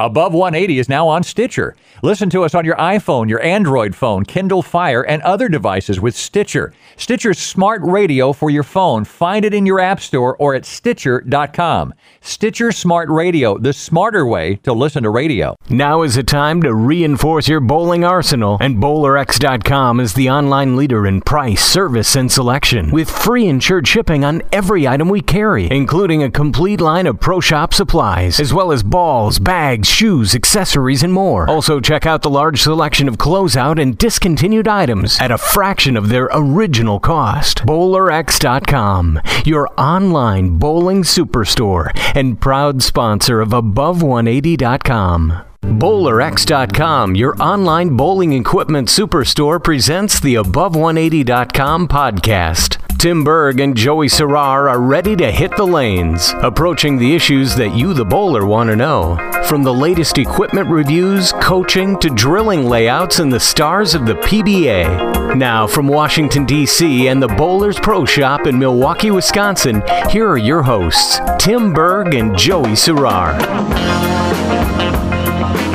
Above 0.00 0.32
180 0.32 0.78
is 0.78 0.88
now 0.88 1.08
on 1.08 1.24
Stitcher. 1.24 1.74
Listen 2.02 2.30
to 2.30 2.44
us 2.44 2.54
on 2.54 2.64
your 2.64 2.76
iPhone, 2.76 3.28
your 3.28 3.42
Android 3.42 3.96
phone, 3.96 4.24
Kindle 4.24 4.62
Fire, 4.62 5.02
and 5.02 5.20
other 5.22 5.48
devices 5.48 6.00
with 6.00 6.16
Stitcher. 6.16 6.72
Stitcher's 6.96 7.38
smart 7.38 7.82
radio 7.82 8.32
for 8.32 8.48
your 8.48 8.62
phone. 8.62 9.04
Find 9.04 9.44
it 9.44 9.52
in 9.52 9.66
your 9.66 9.80
App 9.80 10.00
Store 10.00 10.36
or 10.36 10.54
at 10.54 10.64
Stitcher.com. 10.64 11.94
Stitcher 12.20 12.70
Smart 12.70 13.08
Radio, 13.08 13.58
the 13.58 13.72
smarter 13.72 14.24
way 14.24 14.56
to 14.56 14.72
listen 14.72 15.02
to 15.02 15.10
radio. 15.10 15.56
Now 15.68 16.02
is 16.02 16.14
the 16.14 16.22
time 16.22 16.62
to 16.62 16.72
reinforce 16.74 17.48
your 17.48 17.60
bowling 17.60 18.04
arsenal, 18.04 18.58
and 18.60 18.76
BowlerX.com 18.76 19.98
is 19.98 20.14
the 20.14 20.30
online 20.30 20.76
leader 20.76 21.06
in 21.06 21.20
price, 21.22 21.64
service, 21.64 22.14
and 22.14 22.30
selection, 22.30 22.92
with 22.92 23.10
free 23.10 23.46
insured 23.46 23.88
shipping 23.88 24.24
on 24.24 24.42
every 24.52 24.86
item 24.86 25.08
we 25.08 25.20
carry, 25.20 25.68
including 25.70 26.22
a 26.22 26.30
complete 26.30 26.80
line 26.80 27.06
of 27.06 27.18
Pro 27.18 27.40
Shop 27.40 27.74
supplies, 27.74 28.38
as 28.38 28.54
well 28.54 28.70
as 28.70 28.82
balls, 28.84 29.38
bags, 29.38 29.87
shoes, 29.88 30.34
accessories, 30.34 31.02
and 31.02 31.12
more. 31.12 31.48
Also, 31.48 31.80
check 31.80 32.06
out 32.06 32.22
the 32.22 32.30
large 32.30 32.62
selection 32.62 33.08
of 33.08 33.16
closeout 33.16 33.80
and 33.80 33.98
discontinued 33.98 34.68
items 34.68 35.20
at 35.20 35.30
a 35.30 35.38
fraction 35.38 35.96
of 35.96 36.08
their 36.08 36.28
original 36.32 37.00
cost. 37.00 37.58
BowlerX.com, 37.66 39.20
your 39.44 39.68
online 39.78 40.58
bowling 40.58 41.02
superstore 41.02 41.90
and 42.14 42.40
proud 42.40 42.82
sponsor 42.82 43.40
of 43.40 43.50
Above180.com. 43.50 45.44
BowlerX.com, 45.62 47.14
your 47.14 47.36
online 47.42 47.96
bowling 47.96 48.32
equipment 48.32 48.88
superstore, 48.88 49.62
presents 49.62 50.20
the 50.20 50.34
Above180.com 50.34 51.88
podcast. 51.88 52.77
Tim 52.98 53.22
Berg 53.22 53.60
and 53.60 53.76
Joey 53.76 54.08
Serrar 54.08 54.68
are 54.68 54.80
ready 54.80 55.14
to 55.14 55.30
hit 55.30 55.56
the 55.56 55.64
lanes, 55.64 56.34
approaching 56.42 56.98
the 56.98 57.14
issues 57.14 57.54
that 57.54 57.76
you, 57.76 57.94
the 57.94 58.04
bowler, 58.04 58.44
want 58.44 58.70
to 58.70 58.76
know. 58.76 59.16
From 59.44 59.62
the 59.62 59.72
latest 59.72 60.18
equipment 60.18 60.68
reviews, 60.68 61.30
coaching, 61.34 61.96
to 62.00 62.10
drilling 62.10 62.64
layouts 62.64 63.20
and 63.20 63.32
the 63.32 63.38
stars 63.38 63.94
of 63.94 64.04
the 64.04 64.14
PBA. 64.14 65.36
Now, 65.36 65.64
from 65.64 65.86
Washington, 65.86 66.44
D.C. 66.44 67.06
and 67.06 67.22
the 67.22 67.28
Bowlers 67.28 67.78
Pro 67.78 68.04
Shop 68.04 68.48
in 68.48 68.58
Milwaukee, 68.58 69.12
Wisconsin, 69.12 69.80
here 70.10 70.26
are 70.26 70.36
your 70.36 70.64
hosts, 70.64 71.20
Tim 71.38 71.72
Berg 71.72 72.14
and 72.14 72.36
Joey 72.36 72.72
Serrar. 72.72 73.38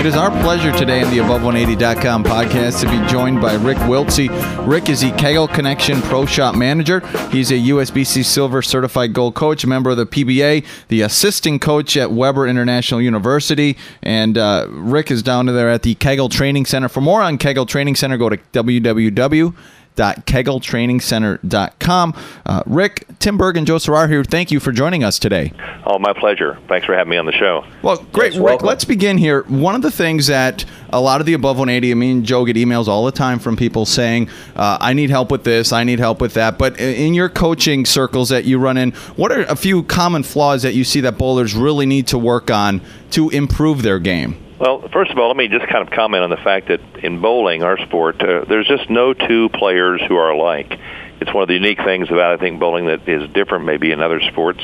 It 0.04 0.08
is 0.08 0.16
our 0.18 0.32
pleasure 0.42 0.73
today 0.73 1.02
in 1.02 1.09
the 1.12 1.20
Above180.com 1.20 2.26
podcast 2.26 2.82
to 2.82 2.90
be 2.90 3.09
joined 3.09 3.40
by 3.40 3.54
Rick 3.54 3.78
Wiltse. 3.78 4.28
Rick 4.68 4.90
is 4.90 5.00
the 5.00 5.12
Kegel 5.12 5.48
Connection 5.48 6.02
Pro 6.02 6.26
Shop 6.26 6.56
Manager. 6.56 7.00
He's 7.30 7.52
a 7.52 7.54
USBC 7.54 8.26
Silver 8.26 8.62
Certified 8.62 9.14
Gold 9.14 9.34
Coach, 9.34 9.66
member 9.66 9.92
of 9.92 9.96
the 9.96 10.06
PBA, 10.06 10.66
the 10.90 11.04
assistant 11.04 11.62
coach 11.62 11.96
at 11.96 12.12
Webber 12.12 12.46
International 12.48 13.02
University, 13.02 13.78
and 14.02 14.38
uh, 14.38 14.68
Rick 14.72 15.09
is 15.09 15.24
down 15.24 15.46
there 15.46 15.70
at 15.70 15.84
the 15.84 15.96
Kegel 15.96 16.28
Training 16.28 16.66
Center. 16.66 16.90
For 16.90 17.00
more 17.00 17.22
on 17.22 17.38
Kegel 17.38 17.66
Training 17.66 17.96
Center, 17.96 18.18
go 18.18 18.28
to 18.28 18.36
www 18.52 19.56
www.kegeltrainingcenter.com. 19.95 22.13
Uh, 22.45 22.63
Rick, 22.66 23.05
Tim 23.19 23.38
Berg, 23.38 23.58
and 23.58 23.67
Joe 23.67 23.77
Serrar 23.77 24.09
here. 24.09 24.23
Thank 24.23 24.52
you 24.52 24.59
for 24.59 24.72
joining 24.72 25.03
us 25.03 25.19
today. 25.19 25.53
Oh, 25.85 26.00
my 26.00 26.13
pleasure. 26.13 26.58
Thanks 26.67 26.85
for 26.85 26.95
having 26.95 27.11
me 27.11 27.17
on 27.17 27.25
the 27.25 27.31
show. 27.33 27.66
Well, 27.81 27.97
great. 28.11 28.35
Rick, 28.35 28.63
let's 28.63 28.85
begin 28.85 29.17
here. 29.17 29.44
One 29.44 29.75
of 29.75 29.81
the 29.81 29.91
things 29.91 30.27
that 30.27 30.66
a 30.89 31.02
lot 31.02 31.19
of 31.19 31.25
the 31.25 31.33
above 31.33 31.58
180, 31.58 31.91
I 31.91 31.95
mean, 31.95 32.23
Joe 32.23 32.45
get 32.45 32.55
emails 32.55 32.88
all 32.88 33.05
the 33.05 33.11
time 33.11 33.39
from 33.39 33.55
people 33.55 33.85
saying, 33.85 34.30
uh, 34.55 34.77
I 34.80 34.94
need 34.94 35.09
help 35.09 35.31
with 35.31 35.44
this, 35.44 35.73
I 35.73 35.83
need 35.83 36.00
help 36.00 36.22
with 36.22 36.35
that. 36.35 36.57
But 36.57 36.80
in 36.80 37.13
your 37.13 37.30
coaching 37.30 37.85
circles 37.85 38.30
that 38.30 38.45
you 38.45 38.59
run 38.59 38.78
in, 38.78 38.91
what 39.16 39.31
are 39.31 39.41
a 39.44 39.55
few 39.55 39.83
common 39.83 40.23
flaws 40.23 40.63
that 40.63 40.73
you 40.73 40.83
see 40.83 41.02
that 41.02 41.17
bowlers 41.17 41.55
really 41.55 41.85
need 41.85 42.07
to 42.07 42.17
work 42.17 42.52
on 42.52 42.81
to 43.11 43.30
improve 43.30 43.81
their 43.81 44.00
game? 44.00 44.42
Well, 44.64 44.88
first 44.94 45.11
of 45.11 45.17
all, 45.17 45.28
let 45.28 45.36
me 45.36 45.50
just 45.50 45.67
kind 45.67 45.86
of 45.86 45.94
comment 45.94 46.23
on 46.23 46.30
the 46.30 46.38
fact 46.38 46.69
that 46.69 46.80
in 47.03 47.19
bowling, 47.19 47.64
our 47.64 47.78
sport, 47.80 48.22
uh, 48.22 48.45
there's 48.47 48.66
just 48.66 48.89
no 48.89 49.14
two 49.14 49.50
players 49.50 50.02
who 50.08 50.16
are 50.16 50.30
alike. 50.30 50.80
It's 51.19 51.33
one 51.33 51.42
of 51.42 51.50
the 51.50 51.56
unique 51.56 51.80
things 51.83 52.08
about 52.08 52.35
I 52.35 52.38
think 52.38 52.62
bowling 52.62 52.85
that 52.85 53.06
is 53.06 53.29
different 53.34 53.66
maybe 53.66 53.91
in 53.91 54.01
other 54.01 54.22
sports. 54.31 54.62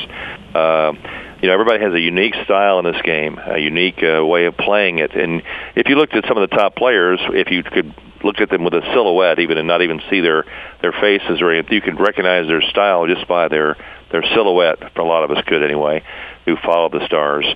Uh, 0.54 0.94
you 1.42 1.48
know, 1.48 1.52
everybody 1.52 1.84
has 1.84 1.92
a 1.92 2.00
unique 2.00 2.34
style 2.44 2.78
in 2.78 2.86
this 2.86 3.02
game, 3.02 3.38
a 3.44 3.58
unique 3.58 4.02
uh, 4.02 4.24
way 4.24 4.46
of 4.46 4.56
playing 4.56 5.00
it. 5.00 5.14
And 5.14 5.42
if 5.76 5.86
you 5.86 5.96
looked 5.96 6.14
at 6.14 6.24
some 6.26 6.38
of 6.38 6.48
the 6.48 6.56
top 6.56 6.76
players, 6.76 7.20
if 7.34 7.50
you 7.50 7.62
could 7.62 7.94
look 8.24 8.40
at 8.40 8.48
them 8.48 8.64
with 8.64 8.72
a 8.72 8.80
silhouette, 8.94 9.38
even 9.38 9.58
and 9.58 9.68
not 9.68 9.82
even 9.82 10.00
see 10.08 10.22
their 10.22 10.46
their 10.80 10.92
faces 10.92 11.42
or 11.42 11.52
anything, 11.52 11.74
you 11.74 11.82
could 11.82 12.00
recognize 12.00 12.46
their 12.46 12.62
style 12.62 13.06
just 13.06 13.28
by 13.28 13.48
their 13.48 13.76
their 14.10 14.22
silhouette. 14.34 14.78
For 14.94 15.00
a 15.00 15.06
lot 15.06 15.24
of 15.24 15.30
us, 15.30 15.42
could 15.46 15.62
anyway, 15.62 16.02
who 16.44 16.56
follow 16.56 16.88
the 16.88 17.04
stars. 17.06 17.46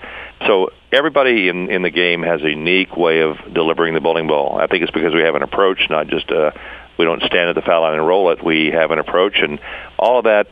So 0.47 0.71
everybody 0.93 1.49
in 1.49 1.71
in 1.71 1.83
the 1.83 1.91
game 1.91 2.23
has 2.23 2.43
a 2.43 2.51
unique 2.51 2.97
way 2.97 3.21
of 3.21 3.37
delivering 3.53 3.95
the 3.95 4.01
bowling 4.01 4.27
ball. 4.27 4.59
I 4.59 4.67
think 4.67 4.83
it's 4.83 4.93
because 4.93 5.15
we 5.15 5.23
have 5.23 5.35
an 5.35 5.43
approach, 5.43 5.81
not 5.91 6.09
just 6.09 6.31
uh, 6.31 6.53
we 6.99 7.05
don't 7.05 7.23
stand 7.23 7.49
at 7.49 7.55
the 7.55 7.63
foul 7.63 7.83
line 7.83 7.95
and 7.95 8.07
roll 8.07 8.31
it. 8.31 8.45
We 8.45 8.71
have 8.73 8.91
an 8.91 8.99
approach, 8.99 9.39
and 9.39 9.59
all 9.99 10.19
of 10.19 10.25
that 10.25 10.47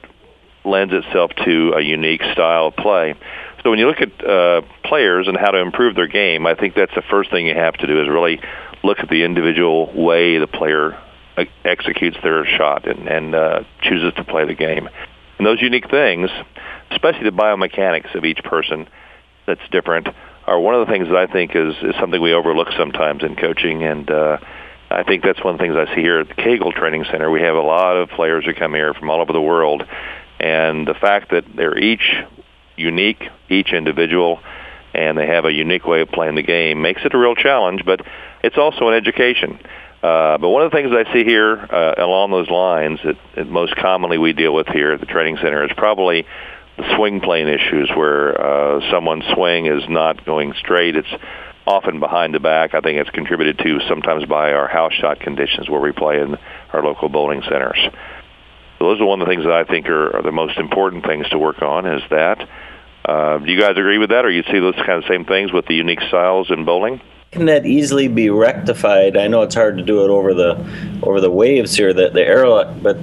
lends 0.65 0.93
itself 0.95 1.33
to 1.45 1.73
a 1.77 1.81
unique 1.81 2.23
style 2.33 2.69
of 2.69 2.77
play. 2.77 3.15
So 3.63 3.71
when 3.71 3.79
you 3.79 3.87
look 3.87 4.01
at 4.01 4.25
uh, 4.25 4.63
players 4.85 5.29
and 5.29 5.37
how 5.37 5.51
to 5.51 5.59
improve 5.59 5.95
their 5.95 6.09
game, 6.09 6.47
I 6.47 6.55
think 6.55 6.75
that's 6.75 6.95
the 6.95 7.03
first 7.03 7.31
thing 7.31 7.47
you 7.47 7.55
have 7.55 7.75
to 7.75 7.87
do 7.87 8.01
is 8.01 8.09
really 8.09 8.41
look 8.83 8.99
at 8.99 9.09
the 9.09 9.25
individual 9.25 9.93
way 9.95 10.39
the 10.39 10.49
player 10.49 10.99
uh, 11.37 11.45
executes 11.65 12.17
their 12.23 12.45
shot 12.45 12.89
and, 12.89 13.09
and 13.09 13.35
uh, 13.35 13.63
chooses 13.83 14.13
to 14.15 14.25
play 14.25 14.45
the 14.47 14.55
game. 14.55 14.89
And 15.43 15.47
those 15.49 15.61
unique 15.61 15.91
things, 15.91 16.31
especially 16.93 17.25
the 17.25 17.37
biomechanics 17.37 18.15
of 18.15 18.25
each 18.25 18.45
person, 18.45 18.87
that's 19.45 19.61
different, 19.73 20.07
are 20.47 20.61
one 20.61 20.77
of 20.77 20.87
the 20.87 20.93
things 20.93 21.09
that 21.09 21.17
I 21.17 21.27
think 21.27 21.57
is, 21.57 21.75
is 21.83 21.97
something 21.99 22.23
we 22.23 22.33
overlook 22.33 22.69
sometimes 22.79 23.25
in 23.25 23.35
coaching. 23.35 23.83
And 23.83 24.09
uh, 24.09 24.39
I 24.89 25.03
think 25.03 25.25
that's 25.25 25.43
one 25.43 25.55
of 25.55 25.59
the 25.59 25.65
things 25.65 25.75
I 25.77 25.93
see 25.97 26.01
here 26.01 26.21
at 26.21 26.29
the 26.29 26.35
Kegel 26.35 26.71
Training 26.71 27.07
Center. 27.11 27.29
We 27.29 27.41
have 27.41 27.57
a 27.57 27.61
lot 27.61 27.97
of 27.97 28.11
players 28.11 28.45
who 28.45 28.55
come 28.55 28.73
here 28.73 28.95
from 28.95 29.11
all 29.11 29.21
over 29.21 29.33
the 29.33 29.41
world, 29.41 29.83
and 30.39 30.87
the 30.87 30.95
fact 30.95 31.33
that 31.33 31.43
they're 31.57 31.77
each 31.77 32.23
unique, 32.77 33.25
each 33.51 33.73
individual, 33.73 34.39
and 34.95 35.19
they 35.19 35.27
have 35.27 35.45
a 35.45 35.53
unique 35.53 35.85
way 35.85 36.03
of 36.03 36.09
playing 36.11 36.37
the 36.37 36.43
game 36.43 36.83
makes 36.83 37.01
it 37.05 37.15
a 37.15 37.19
real 37.19 37.35
challenge, 37.35 37.85
but 37.85 38.01
it's 38.45 38.59
also 38.59 38.87
an 38.87 38.95
education. 38.95 39.59
Uh, 40.03 40.37
but 40.39 40.49
one 40.49 40.63
of 40.63 40.73
the 40.73 40.77
things 40.77 40.91
I 40.93 41.13
see 41.13 41.25
here 41.25 41.57
uh, 41.57 41.95
along 41.99 42.33
those 42.33 42.51
lines 42.51 42.99
that, 43.05 43.17
that 43.37 43.47
most 43.47 43.77
commonly 43.77 44.19
we 44.19 44.33
deal 44.33 44.53
with 44.53 44.67
here 44.67 44.93
at 44.93 45.01
the 45.01 45.07
training 45.07 45.37
center 45.37 45.65
is 45.65 45.71
probably 45.77 46.27
the 46.77 46.97
swing 46.97 47.21
plane 47.21 47.47
issues 47.47 47.89
where 47.95 48.41
uh, 48.41 48.81
someone's 48.91 49.25
swing 49.33 49.67
is 49.67 49.85
not 49.89 50.25
going 50.27 50.55
straight. 50.59 50.97
It's 50.97 51.15
often 51.67 52.01
behind 52.01 52.35
the 52.35 52.41
back. 52.41 52.75
I 52.75 52.81
think 52.81 52.99
it's 52.99 53.11
contributed 53.11 53.59
to 53.59 53.79
sometimes 53.89 54.25
by 54.25 54.53
our 54.53 54.67
house 54.67 54.93
shot 54.93 55.21
conditions 55.21 55.71
where 55.71 55.81
we 55.81 55.93
play 55.93 56.21
in 56.21 56.37
our 56.73 56.83
local 56.83 57.09
bowling 57.09 57.43
centers. 57.43 57.79
So 58.79 58.89
those 58.89 59.01
are 59.01 59.07
one 59.07 59.23
of 59.23 59.29
the 59.29 59.33
things 59.33 59.45
that 59.45 59.53
I 59.53 59.63
think 59.63 59.87
are, 59.89 60.17
are 60.17 60.23
the 60.23 60.33
most 60.33 60.59
important 60.59 61.07
things 61.07 61.29
to 61.29 61.39
work 61.39 61.63
on 61.63 61.87
is 61.87 62.03
that. 62.11 62.49
Uh, 63.05 63.39
do 63.39 63.51
you 63.51 63.59
guys 63.59 63.73
agree 63.73 63.99
with 63.99 64.11
that, 64.11 64.25
or 64.25 64.31
you 64.31 64.45
see 64.45 64.61
those 64.61 64.77
kind 64.77 64.93
of 64.93 65.05
same 65.09 65.25
things 65.25 65.53
with 65.53 65.67
the 65.67 65.75
unique 65.75 66.01
styles 66.07 66.53
in 66.53 66.65
bowling? 66.65 67.01
Can 67.33 67.47
that 67.47 67.65
easily 67.65 68.09
be 68.09 68.29
rectified? 68.29 69.17
I 69.17 69.27
know 69.27 69.41
it's 69.41 69.55
hard 69.55 69.79
to 69.79 69.83
do 69.83 70.05
it 70.05 70.11
over 70.11 70.35
the 70.35 70.53
over 71.03 71.19
the 71.19 71.31
waves 71.31 71.75
here, 71.75 71.95
the, 71.95 72.11
the 72.11 72.23
arrow, 72.23 72.71
but 72.83 72.99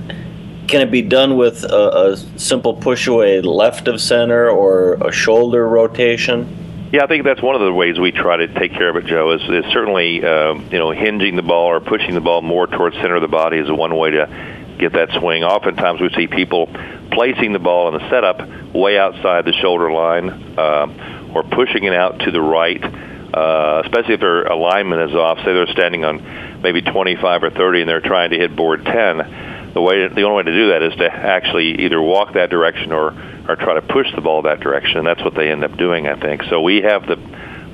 can 0.67 0.81
it 0.81 0.91
be 0.91 1.01
done 1.01 1.35
with 1.35 1.63
a, 1.63 2.11
a 2.11 2.17
simple 2.37 2.75
push 2.75 3.07
away 3.07 3.41
left 3.41 3.87
of 3.87 3.99
center 3.99 4.47
or 4.47 4.93
a 5.01 5.11
shoulder 5.11 5.67
rotation? 5.67 6.89
Yeah, 6.93 7.05
I 7.05 7.07
think 7.07 7.23
that's 7.23 7.41
one 7.41 7.55
of 7.55 7.61
the 7.61 7.73
ways 7.73 7.99
we 7.99 8.11
try 8.11 8.37
to 8.37 8.47
take 8.47 8.71
care 8.73 8.89
of 8.89 8.97
it, 8.97 9.07
Joe. 9.07 9.31
Is, 9.31 9.41
is 9.41 9.65
certainly 9.73 10.23
uh, 10.23 10.53
you 10.53 10.77
know 10.77 10.91
hinging 10.91 11.35
the 11.35 11.41
ball 11.41 11.65
or 11.65 11.79
pushing 11.79 12.13
the 12.13 12.21
ball 12.21 12.43
more 12.43 12.67
towards 12.67 12.97
center 12.97 13.15
of 13.15 13.23
the 13.23 13.27
body 13.27 13.57
is 13.57 13.71
one 13.71 13.97
way 13.97 14.11
to 14.11 14.75
get 14.77 14.93
that 14.93 15.09
swing. 15.19 15.43
Oftentimes 15.43 16.01
we 16.01 16.09
see 16.11 16.27
people 16.27 16.69
placing 17.11 17.51
the 17.51 17.57
ball 17.57 17.87
in 17.87 17.99
the 17.99 18.09
setup 18.11 18.47
way 18.75 18.99
outside 18.99 19.45
the 19.45 19.53
shoulder 19.53 19.91
line 19.91 20.29
uh, 20.55 21.31
or 21.33 21.41
pushing 21.41 21.85
it 21.85 21.95
out 21.95 22.19
to 22.19 22.29
the 22.29 22.39
right, 22.39 23.08
uh, 23.33 23.81
especially 23.85 24.15
if 24.15 24.19
their 24.19 24.43
alignment 24.43 25.09
is 25.09 25.15
off. 25.15 25.37
Say 25.39 25.53
they're 25.53 25.67
standing 25.67 26.05
on 26.05 26.61
maybe 26.61 26.81
25 26.81 27.43
or 27.43 27.49
30 27.49 27.81
and 27.81 27.89
they're 27.89 28.01
trying 28.01 28.31
to 28.31 28.37
hit 28.37 28.55
board 28.55 28.85
10. 28.85 29.73
The 29.73 29.81
way, 29.81 30.07
the 30.07 30.23
only 30.23 30.37
way 30.37 30.43
to 30.43 30.55
do 30.55 30.69
that 30.69 30.81
is 30.83 30.95
to 30.95 31.05
actually 31.05 31.85
either 31.85 32.01
walk 32.01 32.33
that 32.33 32.49
direction 32.49 32.91
or, 32.91 33.13
or 33.47 33.55
try 33.55 33.75
to 33.75 33.81
push 33.81 34.07
the 34.15 34.21
ball 34.21 34.43
that 34.43 34.59
direction. 34.59 34.97
And 34.97 35.07
that's 35.07 35.23
what 35.23 35.35
they 35.35 35.51
end 35.51 35.63
up 35.63 35.77
doing, 35.77 36.07
I 36.07 36.19
think. 36.19 36.43
So 36.49 36.61
we 36.61 36.81
have 36.81 37.05
the 37.05 37.17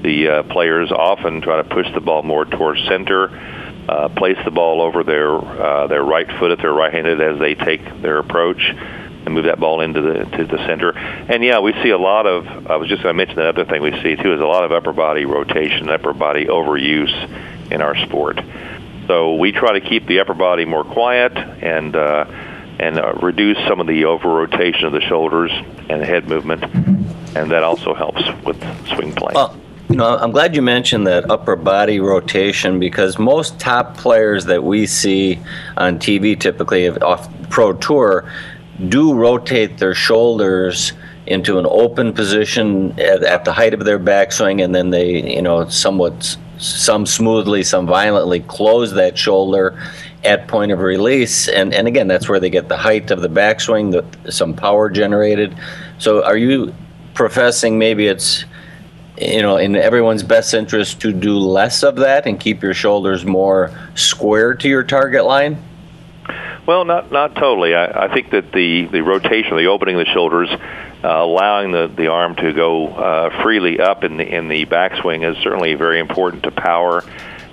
the 0.01 0.27
uh, 0.27 0.43
players 0.43 0.91
often 0.91 1.41
try 1.41 1.57
to 1.57 1.63
push 1.63 1.87
the 1.95 2.01
ball 2.01 2.21
more 2.21 2.45
towards 2.45 2.79
center 2.87 3.31
uh, 3.87 4.09
place 4.09 4.37
the 4.43 4.51
ball 4.51 4.81
over 4.81 5.03
their 5.03 5.35
uh, 5.35 5.87
their 5.87 6.03
right 6.03 6.27
foot 6.39 6.51
if 6.51 6.59
they're 6.59 6.73
right-handed 6.73 7.21
as 7.21 7.39
they 7.39 7.53
take 7.53 7.83
their 8.01 8.17
approach 8.17 8.61
and 9.25 9.33
move 9.33 9.45
that 9.45 9.59
ball 9.59 9.81
into 9.81 10.01
the 10.01 10.25
to 10.37 10.45
the 10.45 10.57
center. 10.67 10.91
And 10.97 11.43
yeah, 11.43 11.59
we 11.59 11.73
see 11.83 11.89
a 11.89 11.97
lot 11.97 12.27
of. 12.27 12.67
I 12.67 12.77
was 12.77 12.87
just 12.89 13.03
going 13.03 13.13
to 13.13 13.17
mention 13.17 13.35
the 13.35 13.49
other 13.49 13.65
thing 13.65 13.81
we 13.81 13.91
see 14.01 14.15
too 14.15 14.33
is 14.33 14.39
a 14.39 14.45
lot 14.45 14.63
of 14.63 14.71
upper 14.71 14.93
body 14.93 15.25
rotation, 15.25 15.89
upper 15.89 16.13
body 16.13 16.45
overuse 16.45 17.71
in 17.71 17.81
our 17.81 17.95
sport. 17.95 18.39
So 19.07 19.35
we 19.35 19.51
try 19.51 19.79
to 19.79 19.81
keep 19.81 20.07
the 20.07 20.19
upper 20.19 20.33
body 20.33 20.65
more 20.65 20.83
quiet 20.83 21.35
and 21.37 21.95
uh, 21.95 22.25
and 22.79 22.99
uh, 22.99 23.13
reduce 23.21 23.57
some 23.67 23.79
of 23.79 23.87
the 23.87 24.05
over 24.05 24.27
rotation 24.29 24.85
of 24.85 24.93
the 24.93 25.01
shoulders 25.01 25.51
and 25.89 26.03
head 26.03 26.27
movement, 26.27 26.63
and 27.35 27.51
that 27.51 27.63
also 27.63 27.93
helps 27.93 28.23
with 28.43 28.59
swing 28.87 29.13
plane. 29.13 29.33
Well, 29.33 29.55
You 29.89 29.97
know, 29.97 30.17
I'm 30.17 30.31
glad 30.31 30.55
you 30.55 30.63
mentioned 30.63 31.05
that 31.05 31.29
upper 31.29 31.55
body 31.55 31.99
rotation 31.99 32.79
because 32.79 33.19
most 33.19 33.59
top 33.59 33.95
players 33.95 34.45
that 34.45 34.63
we 34.63 34.87
see 34.87 35.39
on 35.77 35.99
TV, 35.99 36.39
typically 36.39 36.89
off 36.89 37.29
pro 37.49 37.73
tour, 37.73 38.29
do 38.89 39.13
rotate 39.13 39.77
their 39.77 39.93
shoulders 39.93 40.93
into 41.27 41.57
an 41.57 41.65
open 41.69 42.13
position 42.13 42.97
at, 42.99 43.23
at 43.23 43.45
the 43.45 43.53
height 43.53 43.73
of 43.73 43.83
their 43.85 43.99
backswing, 43.99 44.63
and 44.63 44.75
then 44.75 44.89
they, 44.91 45.35
you 45.35 45.41
know, 45.41 45.67
somewhat, 45.69 46.37
some 46.57 47.05
smoothly, 47.05 47.63
some 47.63 47.87
violently 47.87 48.41
close 48.41 48.91
that 48.93 49.17
shoulder 49.17 49.81
at 50.23 50.47
point 50.47 50.71
of 50.71 50.79
release. 50.79 51.47
And, 51.47 51.73
and 51.73 51.87
again, 51.87 52.07
that's 52.07 52.29
where 52.29 52.39
they 52.39 52.49
get 52.49 52.67
the 52.67 52.77
height 52.77 53.11
of 53.11 53.21
the 53.21 53.29
backswing, 53.29 53.91
the, 53.91 54.31
some 54.31 54.53
power 54.53 54.89
generated. 54.89 55.55
So 55.97 56.23
are 56.23 56.37
you 56.37 56.73
professing 57.15 57.79
maybe 57.79 58.07
it's 58.07 58.43
you 59.17 59.41
know 59.41 59.55
in 59.55 59.77
everyone's 59.77 60.23
best 60.23 60.53
interest 60.53 60.99
to 61.01 61.13
do 61.13 61.37
less 61.37 61.81
of 61.81 61.95
that 61.95 62.27
and 62.27 62.39
keep 62.39 62.61
your 62.61 62.73
shoulders 62.73 63.25
more 63.25 63.71
square 63.95 64.53
to 64.53 64.67
your 64.67 64.83
target 64.83 65.25
line? 65.25 65.57
Well, 66.65 66.83
not 66.83 67.11
not 67.11 67.35
totally. 67.35 67.75
I, 67.75 68.05
I 68.05 68.13
think 68.13 68.31
that 68.31 68.51
the 68.51 68.87
the 68.87 69.01
rotation, 69.01 69.55
the 69.55 69.67
opening 69.67 69.99
of 69.99 70.05
the 70.05 70.11
shoulders, 70.11 70.49
uh, 70.49 71.07
allowing 71.07 71.71
the 71.71 71.91
the 71.95 72.07
arm 72.07 72.35
to 72.37 72.53
go 72.53 72.87
uh, 72.87 73.43
freely 73.43 73.79
up 73.79 74.03
in 74.03 74.17
the 74.17 74.23
in 74.23 74.47
the 74.47 74.65
backswing 74.65 75.29
is 75.29 75.37
certainly 75.43 75.75
very 75.75 75.99
important 75.99 76.43
to 76.43 76.51
power, 76.51 77.03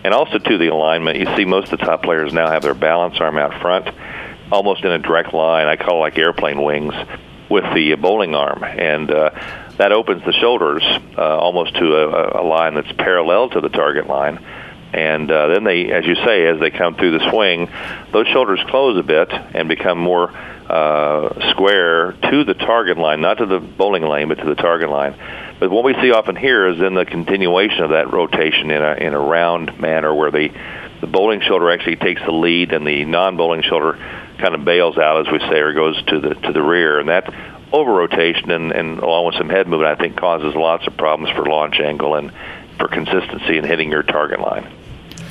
and 0.03 0.15
also 0.15 0.39
to 0.39 0.59
the 0.59 0.69
alignment. 0.69 1.19
You 1.19 1.27
see, 1.37 1.45
most 1.45 1.71
of 1.73 1.79
the 1.79 1.85
top 1.85 2.03
players 2.03 2.33
now 2.33 2.49
have 2.49 2.63
their 2.63 2.75
balance 2.75 3.17
arm 3.21 3.37
out 3.37 3.61
front, 3.61 3.89
almost 4.51 4.83
in 4.83 4.91
a 4.91 4.99
direct 4.99 5.35
line. 5.35 5.67
I 5.67 5.77
call 5.77 5.99
it 5.99 6.01
like 6.01 6.19
airplane 6.19 6.63
wings 6.63 6.95
with 7.51 7.65
the 7.75 7.95
bowling 7.97 8.35
arm, 8.35 8.65
and 8.65 9.11
uh, 9.11 9.31
that 9.77 9.93
opens 9.93 10.25
the 10.25 10.33
shoulders 10.33 10.83
uh, 11.19 11.21
almost 11.21 11.75
to 11.75 11.85
a, 11.85 12.41
a 12.41 12.45
line 12.45 12.77
that's 12.77 12.93
parallel 12.93 13.51
to 13.51 13.61
the 13.61 13.69
target 13.69 14.07
line 14.07 14.43
and 14.93 15.31
uh, 15.31 15.49
then 15.49 15.65
they, 15.65 15.91
as 15.91 16.05
you 16.05 16.15
say, 16.17 16.47
as 16.47 16.61
they 16.61 16.71
come 16.71 16.95
through 16.95 17.19
the 17.19 17.31
swing, 17.31 17.69
those 18.13 18.27
shoulders 18.29 18.61
close 18.69 18.99
a 18.99 19.03
bit 19.03 19.33
and 19.33 19.69
become 19.69 19.99
more 19.99 20.31
uh, 20.31 21.51
square 21.51 22.13
to 22.13 22.45
the 22.45 22.55
target 22.55 22.99
line, 22.99 23.21
not 23.21 23.39
to 23.39 23.47
the 23.47 23.59
bowling 23.59 24.03
lane, 24.03 24.29
but 24.29 24.37
to 24.37 24.45
the 24.45 24.55
target 24.55 24.91
line. 24.91 25.15
But 25.59 25.71
what 25.71 25.85
we 25.85 25.95
see 25.95 26.13
often 26.13 26.37
here 26.37 26.67
is 26.69 26.81
in 26.81 26.95
the 26.95 27.05
continuation 27.05 27.85
of 27.85 27.91
that 27.91 28.13
rotation 28.13 28.71
in 28.71 28.83
a 28.83 28.95
in 28.95 29.15
a 29.15 29.21
round 29.21 29.81
manner, 29.81 30.15
where 30.15 30.31
the 30.31 30.51
the 31.01 31.07
bowling 31.07 31.41
shoulder 31.41 31.71
actually 31.71 31.97
takes 31.97 32.23
the 32.23 32.33
lead, 32.33 32.73
and 32.73 32.87
the 32.87 33.05
non-bowling 33.05 33.63
shoulder 33.63 33.99
kind 34.39 34.55
of 34.55 34.65
bails 34.65 34.99
out, 34.99 35.27
as 35.27 35.33
we 35.33 35.39
say, 35.41 35.59
or 35.59 35.73
goes 35.73 36.03
to 36.05 36.21
the 36.21 36.35
to 36.35 36.53
the 36.53 36.63
rear, 36.63 36.99
and 37.01 37.09
that 37.09 37.33
over 37.73 37.93
rotation 37.93 38.51
and, 38.51 38.73
and 38.73 38.99
along 38.99 39.27
with 39.27 39.37
some 39.37 39.49
head 39.49 39.67
movement, 39.67 39.99
I 39.99 40.01
think 40.01 40.17
causes 40.17 40.55
lots 40.55 40.87
of 40.87 40.97
problems 40.97 41.35
for 41.35 41.47
launch 41.47 41.81
angle 41.81 42.15
and 42.15 42.31
for 42.79 42.89
consistency 42.89 43.57
in 43.57 43.65
hitting 43.65 43.91
your 43.91 44.03
target 44.03 44.41
line. 44.41 44.71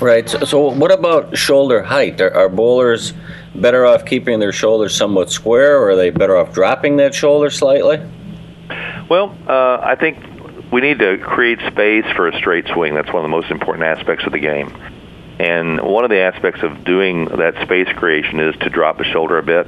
Right. 0.01 0.27
So, 0.27 0.39
so 0.39 0.71
what 0.71 0.92
about 0.92 1.38
shoulder 1.38 1.83
height? 1.83 2.19
Are, 2.19 2.33
are, 2.33 2.50
bowlers 2.50 3.13
better 3.53 3.86
off 3.86 4.03
keeping 4.03 4.39
their 4.39 4.51
shoulders 4.51 4.95
somewhat 4.95 5.30
square, 5.30 5.77
or 5.77 5.92
are 5.92 5.95
they 5.95 6.09
better 6.09 6.36
off 6.36 6.53
dropping 6.53 6.98
that 6.98 7.13
shoulder 7.13 7.51
slightly? 7.51 8.01
Well, 9.07 9.38
uh, 9.48 9.77
I 9.77 9.95
think 10.00 10.18
we 10.71 10.81
need 10.81 10.98
to 11.00 11.19
create 11.19 11.59
space 11.68 12.06
for 12.15 12.27
a 12.27 12.36
straight 12.36 12.65
swing. 12.74 12.95
That's 12.95 13.13
one 13.13 13.18
of 13.18 13.24
the 13.24 13.36
most 13.36 13.51
important 13.51 13.86
aspects 13.86 14.25
of 14.25 14.31
the 14.31 14.39
game. 14.39 14.75
And 15.38 15.80
one 15.80 16.04
of 16.04 16.09
the 16.09 16.19
aspects 16.19 16.63
of 16.63 16.83
doing 16.83 17.25
that 17.25 17.54
space 17.63 17.88
creation 17.95 18.39
is 18.39 18.56
to 18.62 18.69
drop 18.69 18.97
the 18.97 19.04
shoulder 19.04 19.38
a 19.38 19.44
bit 19.44 19.68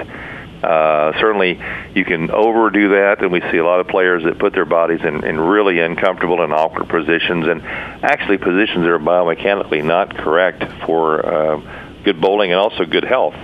uh, 0.64 1.12
certainly, 1.20 1.60
you 1.94 2.06
can 2.06 2.32
overdo 2.32 2.90
that, 2.90 3.22
and 3.22 3.32
we 3.32 3.42
see 3.52 3.58
a 3.58 3.66
lot 3.66 3.80
of 3.80 3.88
players 3.88 4.24
that 4.24 4.40
put 4.40 4.54
their 4.54 4.66
bodies 4.66 5.02
in, 5.02 5.24
in 5.26 5.40
really 5.40 5.80
uncomfortable 5.80 6.42
and 6.42 6.54
awkward 6.54 6.88
positions, 6.88 7.48
and 7.48 7.62
actually 7.62 8.38
positions 8.38 8.84
that 8.84 8.92
are 8.92 9.00
biomechanically 9.00 9.84
not 9.84 10.16
correct 10.16 10.64
for 10.86 11.26
uh, 11.26 12.02
good 12.04 12.20
bowling 12.20 12.52
and 12.52 12.60
also 12.60 12.86
good 12.86 13.04
health. 13.04 13.36